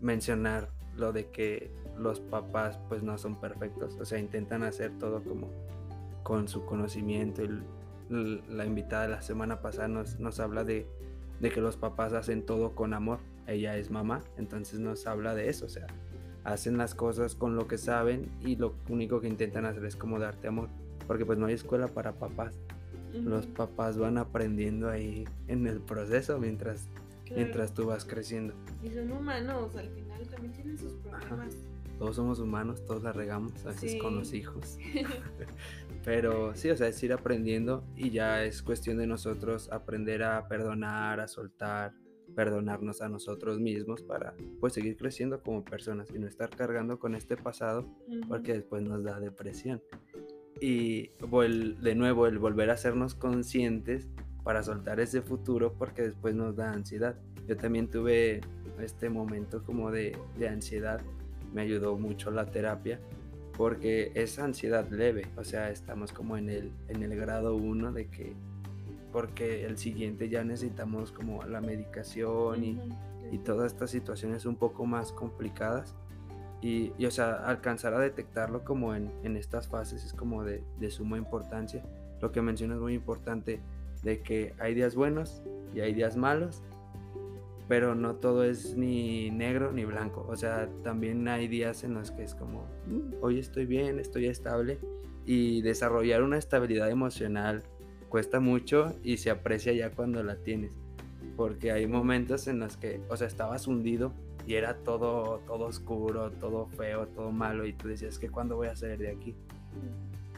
[0.00, 5.22] mencionar lo de que los papás pues no son perfectos, o sea, intentan hacer todo
[5.24, 5.48] como
[6.22, 7.42] con su conocimiento.
[8.08, 10.86] la invitada de la semana pasada nos, nos habla de,
[11.40, 13.18] que los papás hacen todo con amor.
[13.46, 15.86] Ella es mamá, entonces nos habla de eso, o sea,
[16.44, 20.18] hacen las cosas con lo que saben y lo único que intentan hacer es como
[20.18, 20.68] darte amor,
[21.06, 22.54] porque pues no hay escuela para papás.
[23.12, 26.86] Los papás van aprendiendo ahí en el proceso mientras,
[27.34, 28.54] mientras tú vas creciendo.
[28.84, 31.56] Y son humanos, al final también tienen sus problemas.
[31.98, 34.78] Todos somos humanos, todos la regamos, a veces con los hijos.
[36.04, 40.48] Pero sí, o sea, es ir aprendiendo y ya es cuestión de nosotros aprender a
[40.48, 41.92] perdonar, a soltar,
[42.34, 47.14] perdonarnos a nosotros mismos para pues seguir creciendo como personas y no estar cargando con
[47.14, 47.86] este pasado
[48.28, 49.82] porque después nos da depresión.
[50.60, 54.08] Y de nuevo el volver a hacernos conscientes
[54.42, 57.18] para soltar ese futuro porque después nos da ansiedad.
[57.46, 58.40] Yo también tuve
[58.80, 61.02] este momento como de, de ansiedad,
[61.52, 63.00] me ayudó mucho la terapia
[63.56, 68.08] porque es ansiedad leve, o sea, estamos como en el, en el grado 1 de
[68.08, 68.34] que,
[69.12, 72.78] porque el siguiente ya necesitamos como la medicación y,
[73.30, 75.94] y todas estas situaciones un poco más complicadas.
[76.62, 80.62] Y, y, o sea, alcanzar a detectarlo como en, en estas fases es como de,
[80.78, 81.82] de, suma importancia.
[82.20, 83.60] Lo que mencionas es muy importante,
[84.02, 85.42] de que hay días buenos
[85.74, 86.62] y hay días malos
[87.70, 90.26] pero no todo es ni negro ni blanco.
[90.28, 94.26] O sea, también hay días en los que es como, mm, hoy estoy bien, estoy
[94.26, 94.80] estable.
[95.24, 97.62] Y desarrollar una estabilidad emocional
[98.08, 100.72] cuesta mucho y se aprecia ya cuando la tienes.
[101.36, 104.12] Porque hay momentos en los que, o sea, estabas hundido
[104.48, 107.64] y era todo, todo oscuro, todo feo, todo malo.
[107.66, 109.36] Y tú decías, que ¿cuándo voy a salir de aquí?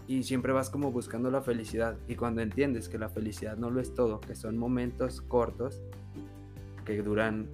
[0.07, 1.97] Y siempre vas como buscando la felicidad.
[2.09, 5.83] Y cuando entiendes que la felicidad no lo es todo, que son momentos cortos,
[6.85, 7.49] que duran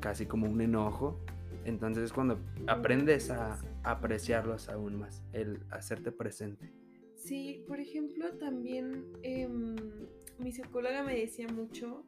[0.00, 1.20] casi como un enojo.
[1.64, 6.72] Entonces es cuando aprendes a apreciarlos aún más, el hacerte presente.
[7.16, 9.76] Sí, por ejemplo, también em,
[10.38, 12.04] mi psicóloga me decía mucho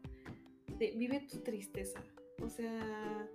[0.79, 2.01] de vive tu tristeza.
[2.43, 3.29] O sea,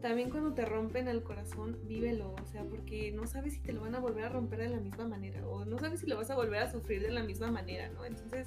[0.00, 2.34] también cuando te rompen el corazón, vívelo.
[2.42, 4.80] O sea, porque no sabes si te lo van a volver a romper de la
[4.80, 5.46] misma manera.
[5.46, 8.04] O no sabes si lo vas a volver a sufrir de la misma manera, ¿no?
[8.04, 8.46] Entonces,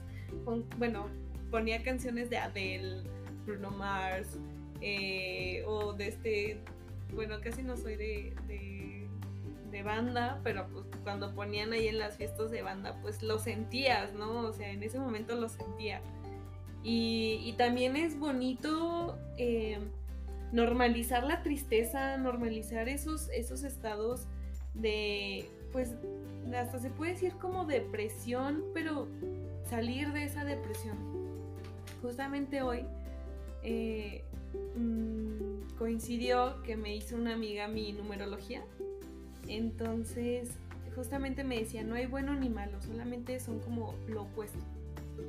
[0.77, 1.07] bueno,
[1.51, 3.03] ponía canciones de Adele
[3.49, 4.37] Bruno Mars,
[4.81, 6.59] eh, o de este,
[7.13, 12.51] bueno, casi no soy de, de, banda, pero pues cuando ponían ahí en las fiestas
[12.51, 14.41] de banda, pues lo sentías, ¿no?
[14.41, 16.01] O sea, en ese momento lo sentía.
[16.83, 19.79] Y, también es bonito eh,
[20.51, 24.27] normalizar la tristeza, normalizar esos, esos estados
[24.73, 25.95] de, pues
[26.53, 29.07] hasta se puede decir como depresión, pero
[29.69, 30.97] salir de esa depresión.
[32.01, 32.85] Justamente hoy
[33.63, 34.23] eh,
[34.75, 38.63] mm, coincidió que me hizo una amiga mi numerología.
[39.47, 40.49] Entonces,
[40.95, 44.59] justamente me decía, no hay bueno ni malo, solamente son como lo opuesto.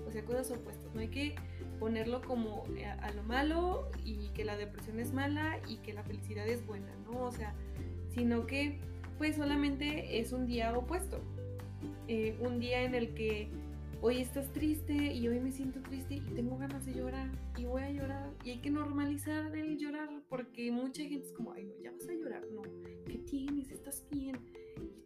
[0.07, 0.95] O sea, cosas opuestas.
[0.95, 1.35] No hay que
[1.79, 2.65] ponerlo como
[3.01, 6.93] a, lo malo y que la depresión es mala y que la felicidad es buena,
[7.05, 7.25] ¿no?
[7.25, 7.55] O sea,
[8.15, 8.79] sino que
[9.19, 11.21] pues solamente es un día opuesto.
[12.09, 13.49] Eh, un día en el que
[14.03, 17.83] hoy estás triste y hoy me siento triste y tengo ganas de llorar y voy
[17.83, 21.75] a llorar y hay que normalizar el llorar porque mucha gente es como, ay, no,
[21.83, 22.63] ya vas a llorar, no,
[23.07, 23.71] ¿qué tienes?
[23.71, 24.39] ¿Estás bien?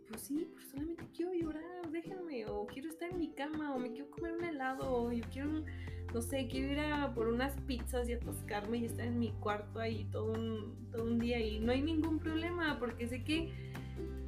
[0.08, 3.90] Pues sí, pues solamente quiero llorar, déjenme, o quiero estar en mi cama, o me
[3.90, 5.64] quiero comer un helado, o yo quiero,
[6.12, 9.80] no sé, quiero ir a por unas pizzas y atascarme y estar en mi cuarto
[9.80, 13.73] ahí todo un, todo un día y no hay ningún problema porque sé que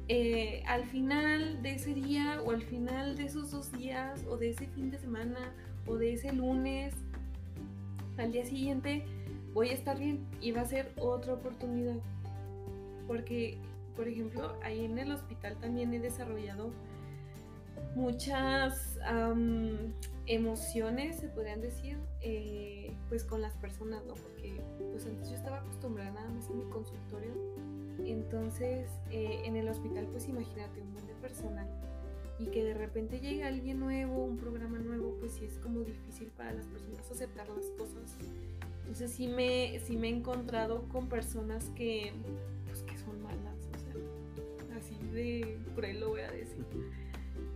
[0.09, 4.51] eh, al final de ese día o al final de esos dos días o de
[4.51, 5.53] ese fin de semana
[5.85, 6.93] o de ese lunes,
[8.17, 9.03] al día siguiente
[9.53, 11.97] voy a estar bien y va a ser otra oportunidad.
[13.07, 13.57] Porque,
[13.95, 16.71] por ejemplo, ahí en el hospital también he desarrollado
[17.95, 18.97] muchas
[20.25, 24.13] emociones, se podrían decir, eh, pues con las personas, ¿no?
[24.13, 27.31] Porque pues antes yo estaba acostumbrada nada más en mi consultorio
[28.05, 31.67] entonces, eh, en el hospital, pues imagínate un buen de personal
[32.39, 36.27] y que de repente llegue alguien nuevo, un programa nuevo, pues sí es como difícil
[36.37, 38.15] para las personas aceptar las cosas.
[38.81, 42.13] Entonces sí me, sí me he encontrado con personas que,
[42.67, 46.63] pues, que son malas, o sea, así de cruel lo voy a decir.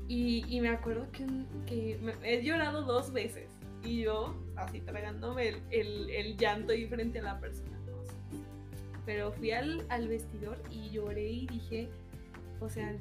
[0.07, 1.25] Y, y me acuerdo que,
[1.65, 3.49] que he llorado dos veces
[3.83, 7.70] y yo así tragándome el, el, el llanto ahí frente a la persona
[9.11, 11.89] pero fui al, vestidor y lloré y dije,
[12.61, 12.95] o sea,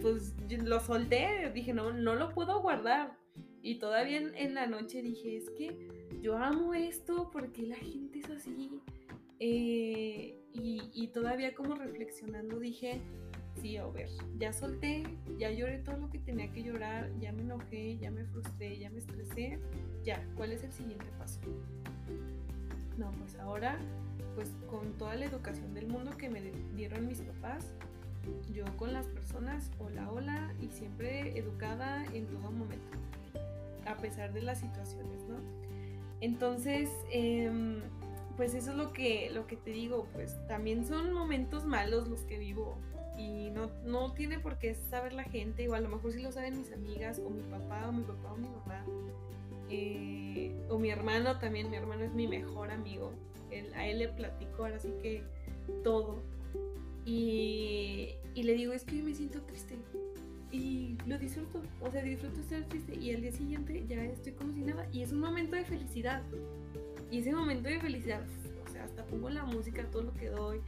[0.00, 3.18] pues lo solté, dije, no, no lo puedo guardar.
[3.62, 5.76] Y todavía en, la noche dije, es que
[6.22, 8.80] yo amo esto porque la gente es así.
[9.40, 13.00] Eh, y, y, todavía como reflexionando dije,
[13.60, 14.08] sí, a ver,
[14.38, 15.02] ya solté,
[15.36, 18.88] ya lloré todo lo que tenía que llorar, ya me enojé, ya me frustré, ya
[18.90, 19.58] me estresé,
[20.04, 21.40] ya, ¿cuál es el siguiente paso?
[22.96, 23.80] No, pues ahora
[24.36, 26.40] pues con toda la educación del mundo que me
[26.76, 27.64] dieron mis papás,
[28.52, 32.98] yo con las personas, hola, hola, y siempre educada en todo momento,
[33.86, 35.36] a pesar de las situaciones, ¿no?
[36.20, 37.80] Entonces, em,
[38.36, 42.20] pues eso es lo que, lo que te digo, pues también son momentos malos los
[42.20, 42.76] que vivo
[43.16, 46.30] y no, no tiene por qué saber la gente, o a lo mejor si lo
[46.30, 48.84] saben mis amigas, o mi papá, o mi papá, o mi mamá,
[49.70, 53.12] eh, o mi hermano también, mi hermano es mi mejor amigo,
[53.74, 55.22] a él le platico ahora sí que
[55.82, 56.22] todo.
[57.04, 59.76] Y, le digo, es que hoy me siento triste.
[60.50, 62.96] Y lo disfruto, o sea, disfruto estar triste.
[62.96, 64.86] Y al día siguiente ya estoy como si nada.
[64.92, 66.22] Y es un momento de felicidad.
[67.10, 68.22] Y ese momento de felicidad,
[68.66, 70.60] o sea, hasta pongo la música, todo lo que doy.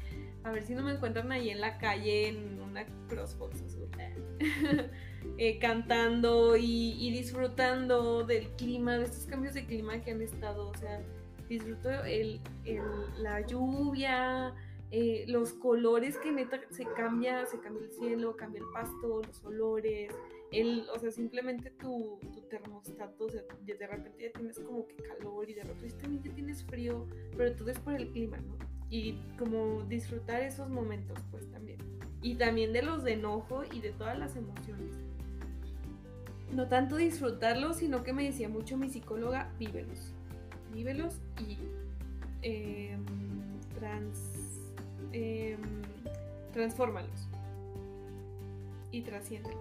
[0.44, 3.88] A ver si no me encuentran ahí en la calle en una crossbox azul.
[5.36, 10.68] Eh, cantando y, y disfrutando del clima, de estos cambios de clima que han estado.
[10.68, 11.00] O sea,
[11.48, 12.40] disfruto el,
[13.18, 14.54] la lluvia,
[14.90, 19.44] eh, los colores que neta se cambia, se cambia el cielo, cambia el pasto, los
[19.44, 20.12] olores,
[20.50, 24.96] el, o sea, simplemente tu, tu termostato, o sea, de repente ya tienes como que
[24.96, 28.56] calor y de repente también ya tienes frío, pero todo es por el clima, ¿no?
[28.90, 31.78] Y como disfrutar esos momentos, pues también.
[32.22, 34.94] Y también de los de enojo y de todas las emociones.
[36.50, 40.14] No tanto disfrutarlos, sino que me decía mucho mi psicóloga, vívelos
[40.72, 41.58] vívelos y
[42.42, 42.96] eh,
[43.78, 44.18] trans,
[45.12, 45.56] eh,
[46.52, 47.28] transfórmalos
[48.90, 49.58] y trasciéndelos.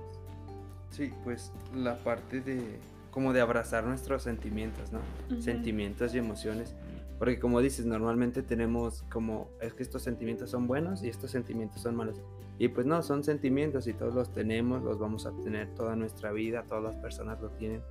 [0.89, 2.79] Sí, pues la parte de
[3.11, 4.99] como de abrazar nuestros sentimientos, ¿no?
[5.41, 6.75] Sentimientos y emociones.
[7.17, 11.81] Porque como dices, normalmente tenemos como, es que estos sentimientos son buenos y estos sentimientos
[11.81, 12.21] son malos.
[12.59, 16.31] Y pues no, son sentimientos y todos los tenemos, los vamos a tener toda nuestra
[16.31, 17.81] vida, todas las personas lo tienen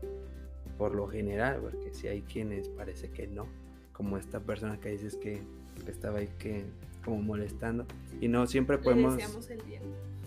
[0.76, 3.46] por lo general, porque si hay quienes parece que no,
[3.92, 5.42] como esta persona que dices que,
[5.86, 6.64] estaba ahí que
[7.04, 7.84] como molestando
[8.20, 9.82] y no siempre podemos le deseamos el bien.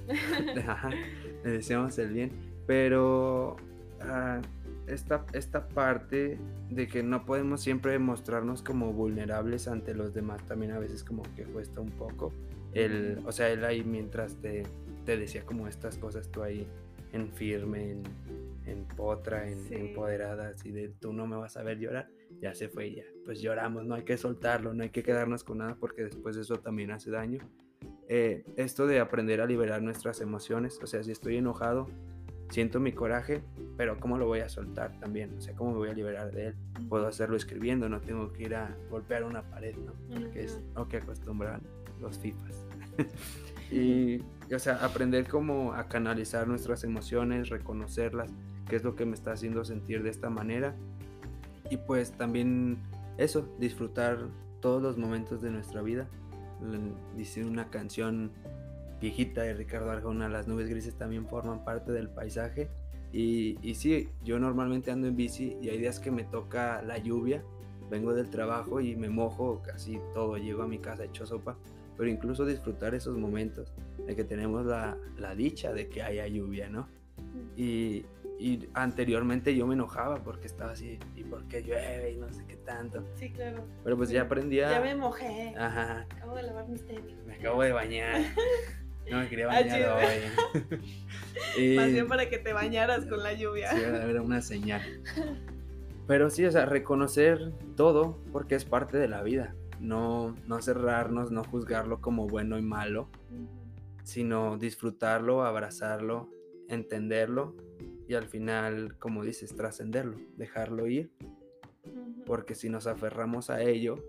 [1.44, 2.32] Le deseamos el bien
[2.70, 3.56] pero
[4.02, 4.42] ah,
[4.86, 6.38] esta, esta parte
[6.70, 11.24] de que no podemos siempre mostrarnos como vulnerables ante los demás también a veces como
[11.36, 12.32] que cuesta un poco
[12.74, 14.68] el o sea él ahí mientras te,
[15.04, 16.68] te decía como estas cosas tú ahí
[17.12, 18.04] en firme en
[18.70, 22.10] en potra, en empoderada, así de tú no me vas a ver llorar,
[22.42, 23.04] ya se fue ya.
[23.26, 26.58] Pues lloramos, no hay que soltarlo, no hay que quedarnos con nada porque después eso
[26.58, 27.40] también hace daño.
[28.08, 31.88] eh, esto de aprender a liberar nuestras emociones, o sea, si estoy enojado,
[32.50, 33.44] siento mi coraje,
[33.78, 35.38] pero ¿cómo lo voy a soltar también?
[35.38, 36.56] O sea, ¿cómo me voy a liberar de él?
[36.90, 39.94] Puedo hacerlo escribiendo, no tengo que ir a golpear una pared, ¿no?
[40.32, 41.62] Que es lo que acostumbran
[42.02, 42.66] los FIFAs.
[43.72, 44.22] y,
[44.54, 48.32] o sea, aprender cómo a canalizar nuestras emociones, reconocerlas,
[48.68, 50.76] qué es lo que me está haciendo sentir de esta manera.
[51.70, 52.80] Y pues también
[53.18, 54.18] eso, disfrutar
[54.62, 56.08] todos los momentos de nuestra vida.
[57.16, 58.32] Dice una canción
[59.00, 62.70] viejita de Ricardo Arjona, las nubes grises también forman parte del paisaje.
[63.12, 66.98] Y, y sí, yo normalmente ando en bici y hay días que me toca la
[66.98, 67.44] lluvia,
[67.90, 71.58] vengo del trabajo y me mojo casi todo, llego a mi casa hecho sopa,
[71.98, 73.74] pero incluso disfrutar esos momentos
[74.06, 76.88] de que tenemos la, la dicha de que haya lluvia, ¿no?
[77.56, 78.06] Y,
[78.40, 82.14] y anteriormente yo me enojaba porque estaba así, ¿y por qué llueve?
[82.14, 83.04] Y no sé qué tanto.
[83.16, 83.66] Sí, claro.
[83.84, 84.72] Pero pues ya aprendí a...
[84.72, 85.54] Ya me mojé.
[85.58, 86.08] Ajá.
[86.10, 87.18] Acabo de lavar mis tenis.
[87.26, 88.22] Me acabo de bañar.
[89.12, 90.82] No me quería bañar hoy.
[91.58, 91.76] y...
[91.76, 93.72] Más bien para que te bañaras con la lluvia.
[93.72, 94.82] Sí, era una señal.
[96.10, 99.54] Pero sí, o sea, reconocer todo porque es parte de la vida.
[99.80, 103.10] No, no cerrarnos, no juzgarlo como bueno y malo,
[104.02, 106.28] sino disfrutarlo, abrazarlo,
[106.68, 107.56] entenderlo
[108.08, 111.12] y al final, como dices, trascenderlo, dejarlo ir,
[112.26, 114.04] porque si nos aferramos a ello,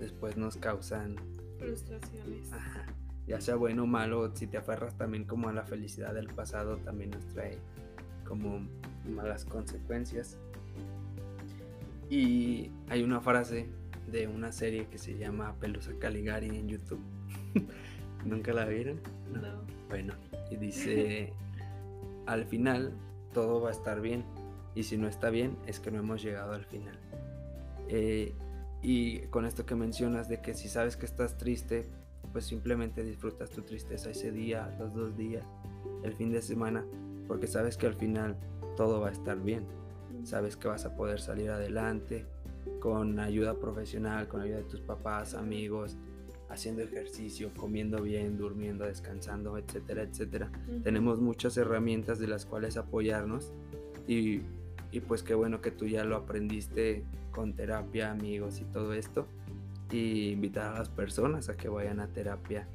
[0.00, 1.14] después nos causan
[1.60, 2.50] frustraciones.
[3.28, 6.78] Ya sea bueno o malo, si te aferras también como a la felicidad del pasado,
[6.78, 7.60] también nos trae
[8.24, 8.66] como
[9.08, 10.36] malas consecuencias.
[12.10, 13.68] Y hay una frase
[14.10, 17.02] de una serie que se llama Pelusa Caligari en YouTube.
[18.24, 19.00] ¿Nunca la vieron?
[19.32, 19.66] no.
[19.88, 20.14] Bueno,
[20.50, 21.32] y dice,
[22.26, 22.92] al final
[23.32, 24.24] todo va a estar bien.
[24.74, 26.98] Y si no está bien, es que no hemos llegado al final.
[27.88, 28.34] Eh,
[28.82, 31.86] y con esto que mencionas de que si sabes que estás triste,
[32.32, 35.44] pues simplemente disfrutas tu tristeza ese día, los dos días,
[36.02, 36.84] el fin de semana,
[37.26, 38.36] porque sabes que al final
[38.76, 39.64] todo va a estar bien.
[40.28, 42.26] Sabes que vas a poder salir adelante
[42.80, 45.96] con ayuda profesional, con ayuda de tus papás, amigos,
[46.50, 50.52] haciendo ejercicio, comiendo bien, durmiendo, descansando, etcétera, etcétera.
[50.84, 53.54] Tenemos muchas herramientas de las cuales apoyarnos
[54.06, 54.42] y,
[54.92, 59.26] y, pues qué bueno que tú ya lo aprendiste con terapia, amigos y todo esto.
[59.90, 62.68] Y invitar a las personas a que vayan a terapia,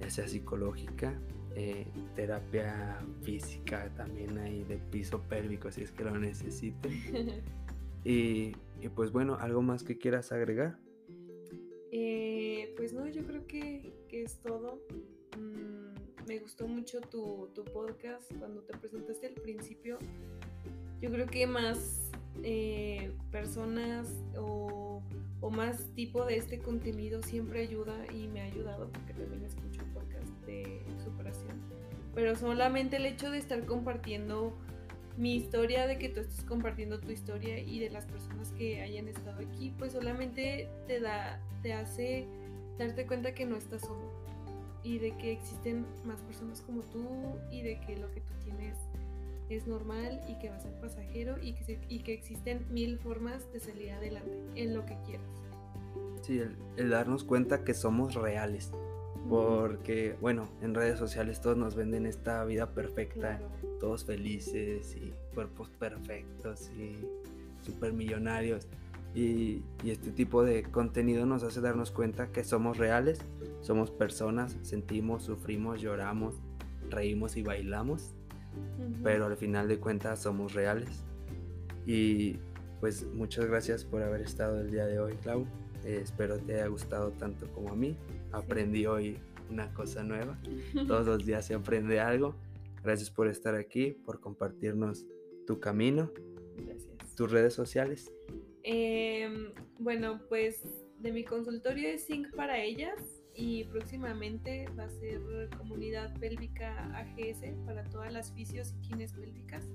[0.00, 1.18] ya sea psicológica,
[1.56, 6.92] eh, terapia física también ahí de piso pélvico si es que lo necesiten.
[8.04, 10.78] y, y pues bueno, ¿algo más que quieras agregar?
[11.92, 14.80] Eh, pues no, yo creo que, es todo.
[15.36, 19.98] Mm, me gustó mucho tu, podcast cuando te presentaste al principio.
[21.00, 22.09] Yo creo que más
[22.42, 25.02] eh, personas o,
[25.50, 30.28] más tipo de este contenido siempre ayuda y me ha ayudado porque también escucho podcast
[30.46, 31.60] de superación.
[32.14, 34.56] Pero solamente el hecho de estar compartiendo
[35.16, 39.08] mi historia, de que tú estés compartiendo tu historia y de las personas que hayan
[39.08, 42.28] estado aquí, pues solamente te da, te hace
[42.78, 44.08] darte cuenta que no estás solo
[44.82, 47.06] y de que existen más personas como tú
[47.50, 48.76] y de que lo que tú tienes
[49.56, 53.52] es normal y que va a ser pasajero y que, y que existen mil formas
[53.52, 55.26] de salir adelante en lo que quieras.
[56.22, 56.40] Sí,
[56.76, 58.70] el darnos cuenta que somos reales,
[59.28, 63.40] porque, bueno, en redes sociales todos nos venden esta vida perfecta,
[63.78, 66.96] todos felices y cuerpos perfectos y
[67.64, 68.66] super millonarios.
[69.14, 73.20] Y, y, este tipo de contenido nos hace darnos cuenta que somos reales,
[73.60, 76.36] somos personas, sentimos, sufrimos, lloramos,
[76.90, 78.14] reímos y bailamos,
[79.02, 81.04] pero al final de cuentas somos reales.
[81.86, 82.36] Y
[82.80, 85.46] pues muchas gracias por haber estado el día de hoy, Clau.
[85.84, 87.96] Eh, espero te haya gustado tanto como a mí.
[88.32, 89.18] Aprendí hoy
[89.50, 90.38] una cosa nueva.
[90.86, 92.34] Todos los días se aprende algo.
[92.82, 95.06] Gracias por estar aquí, por compartirnos
[95.46, 96.10] tu camino.
[96.56, 97.14] Gracias.
[97.14, 98.12] Tus redes sociales.
[98.62, 100.62] Em, bueno, pues
[100.98, 107.54] de mi consultorio es Sync para ellas y próximamente va a ser comunidad pélvica AGS
[107.64, 109.66] para todas las fisios y quines pélvicas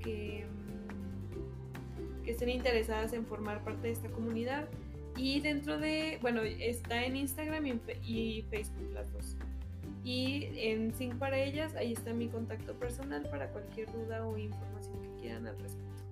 [0.00, 0.44] que,
[2.24, 4.68] que estén interesadas en formar parte de esta comunidad.
[5.16, 7.66] Y dentro de, bueno, está en Instagram
[8.02, 9.36] y, Facebook las dos.
[10.02, 15.00] Y en Sync para ellas, ahí está mi contacto personal para cualquier duda o información
[15.02, 16.02] que quieran al respecto.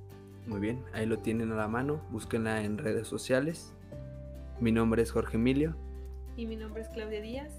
[0.46, 3.74] Muy bien, ahí lo tienen a la mano, búsquenla en redes sociales.
[4.60, 5.74] Mi nombre es Jorge Emilio.
[6.40, 7.52] Y mi nombre es Claudia Díaz.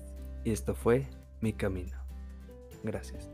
[0.43, 1.05] Y esto fue
[1.39, 2.03] Mi Camino.
[2.81, 3.29] Gracias.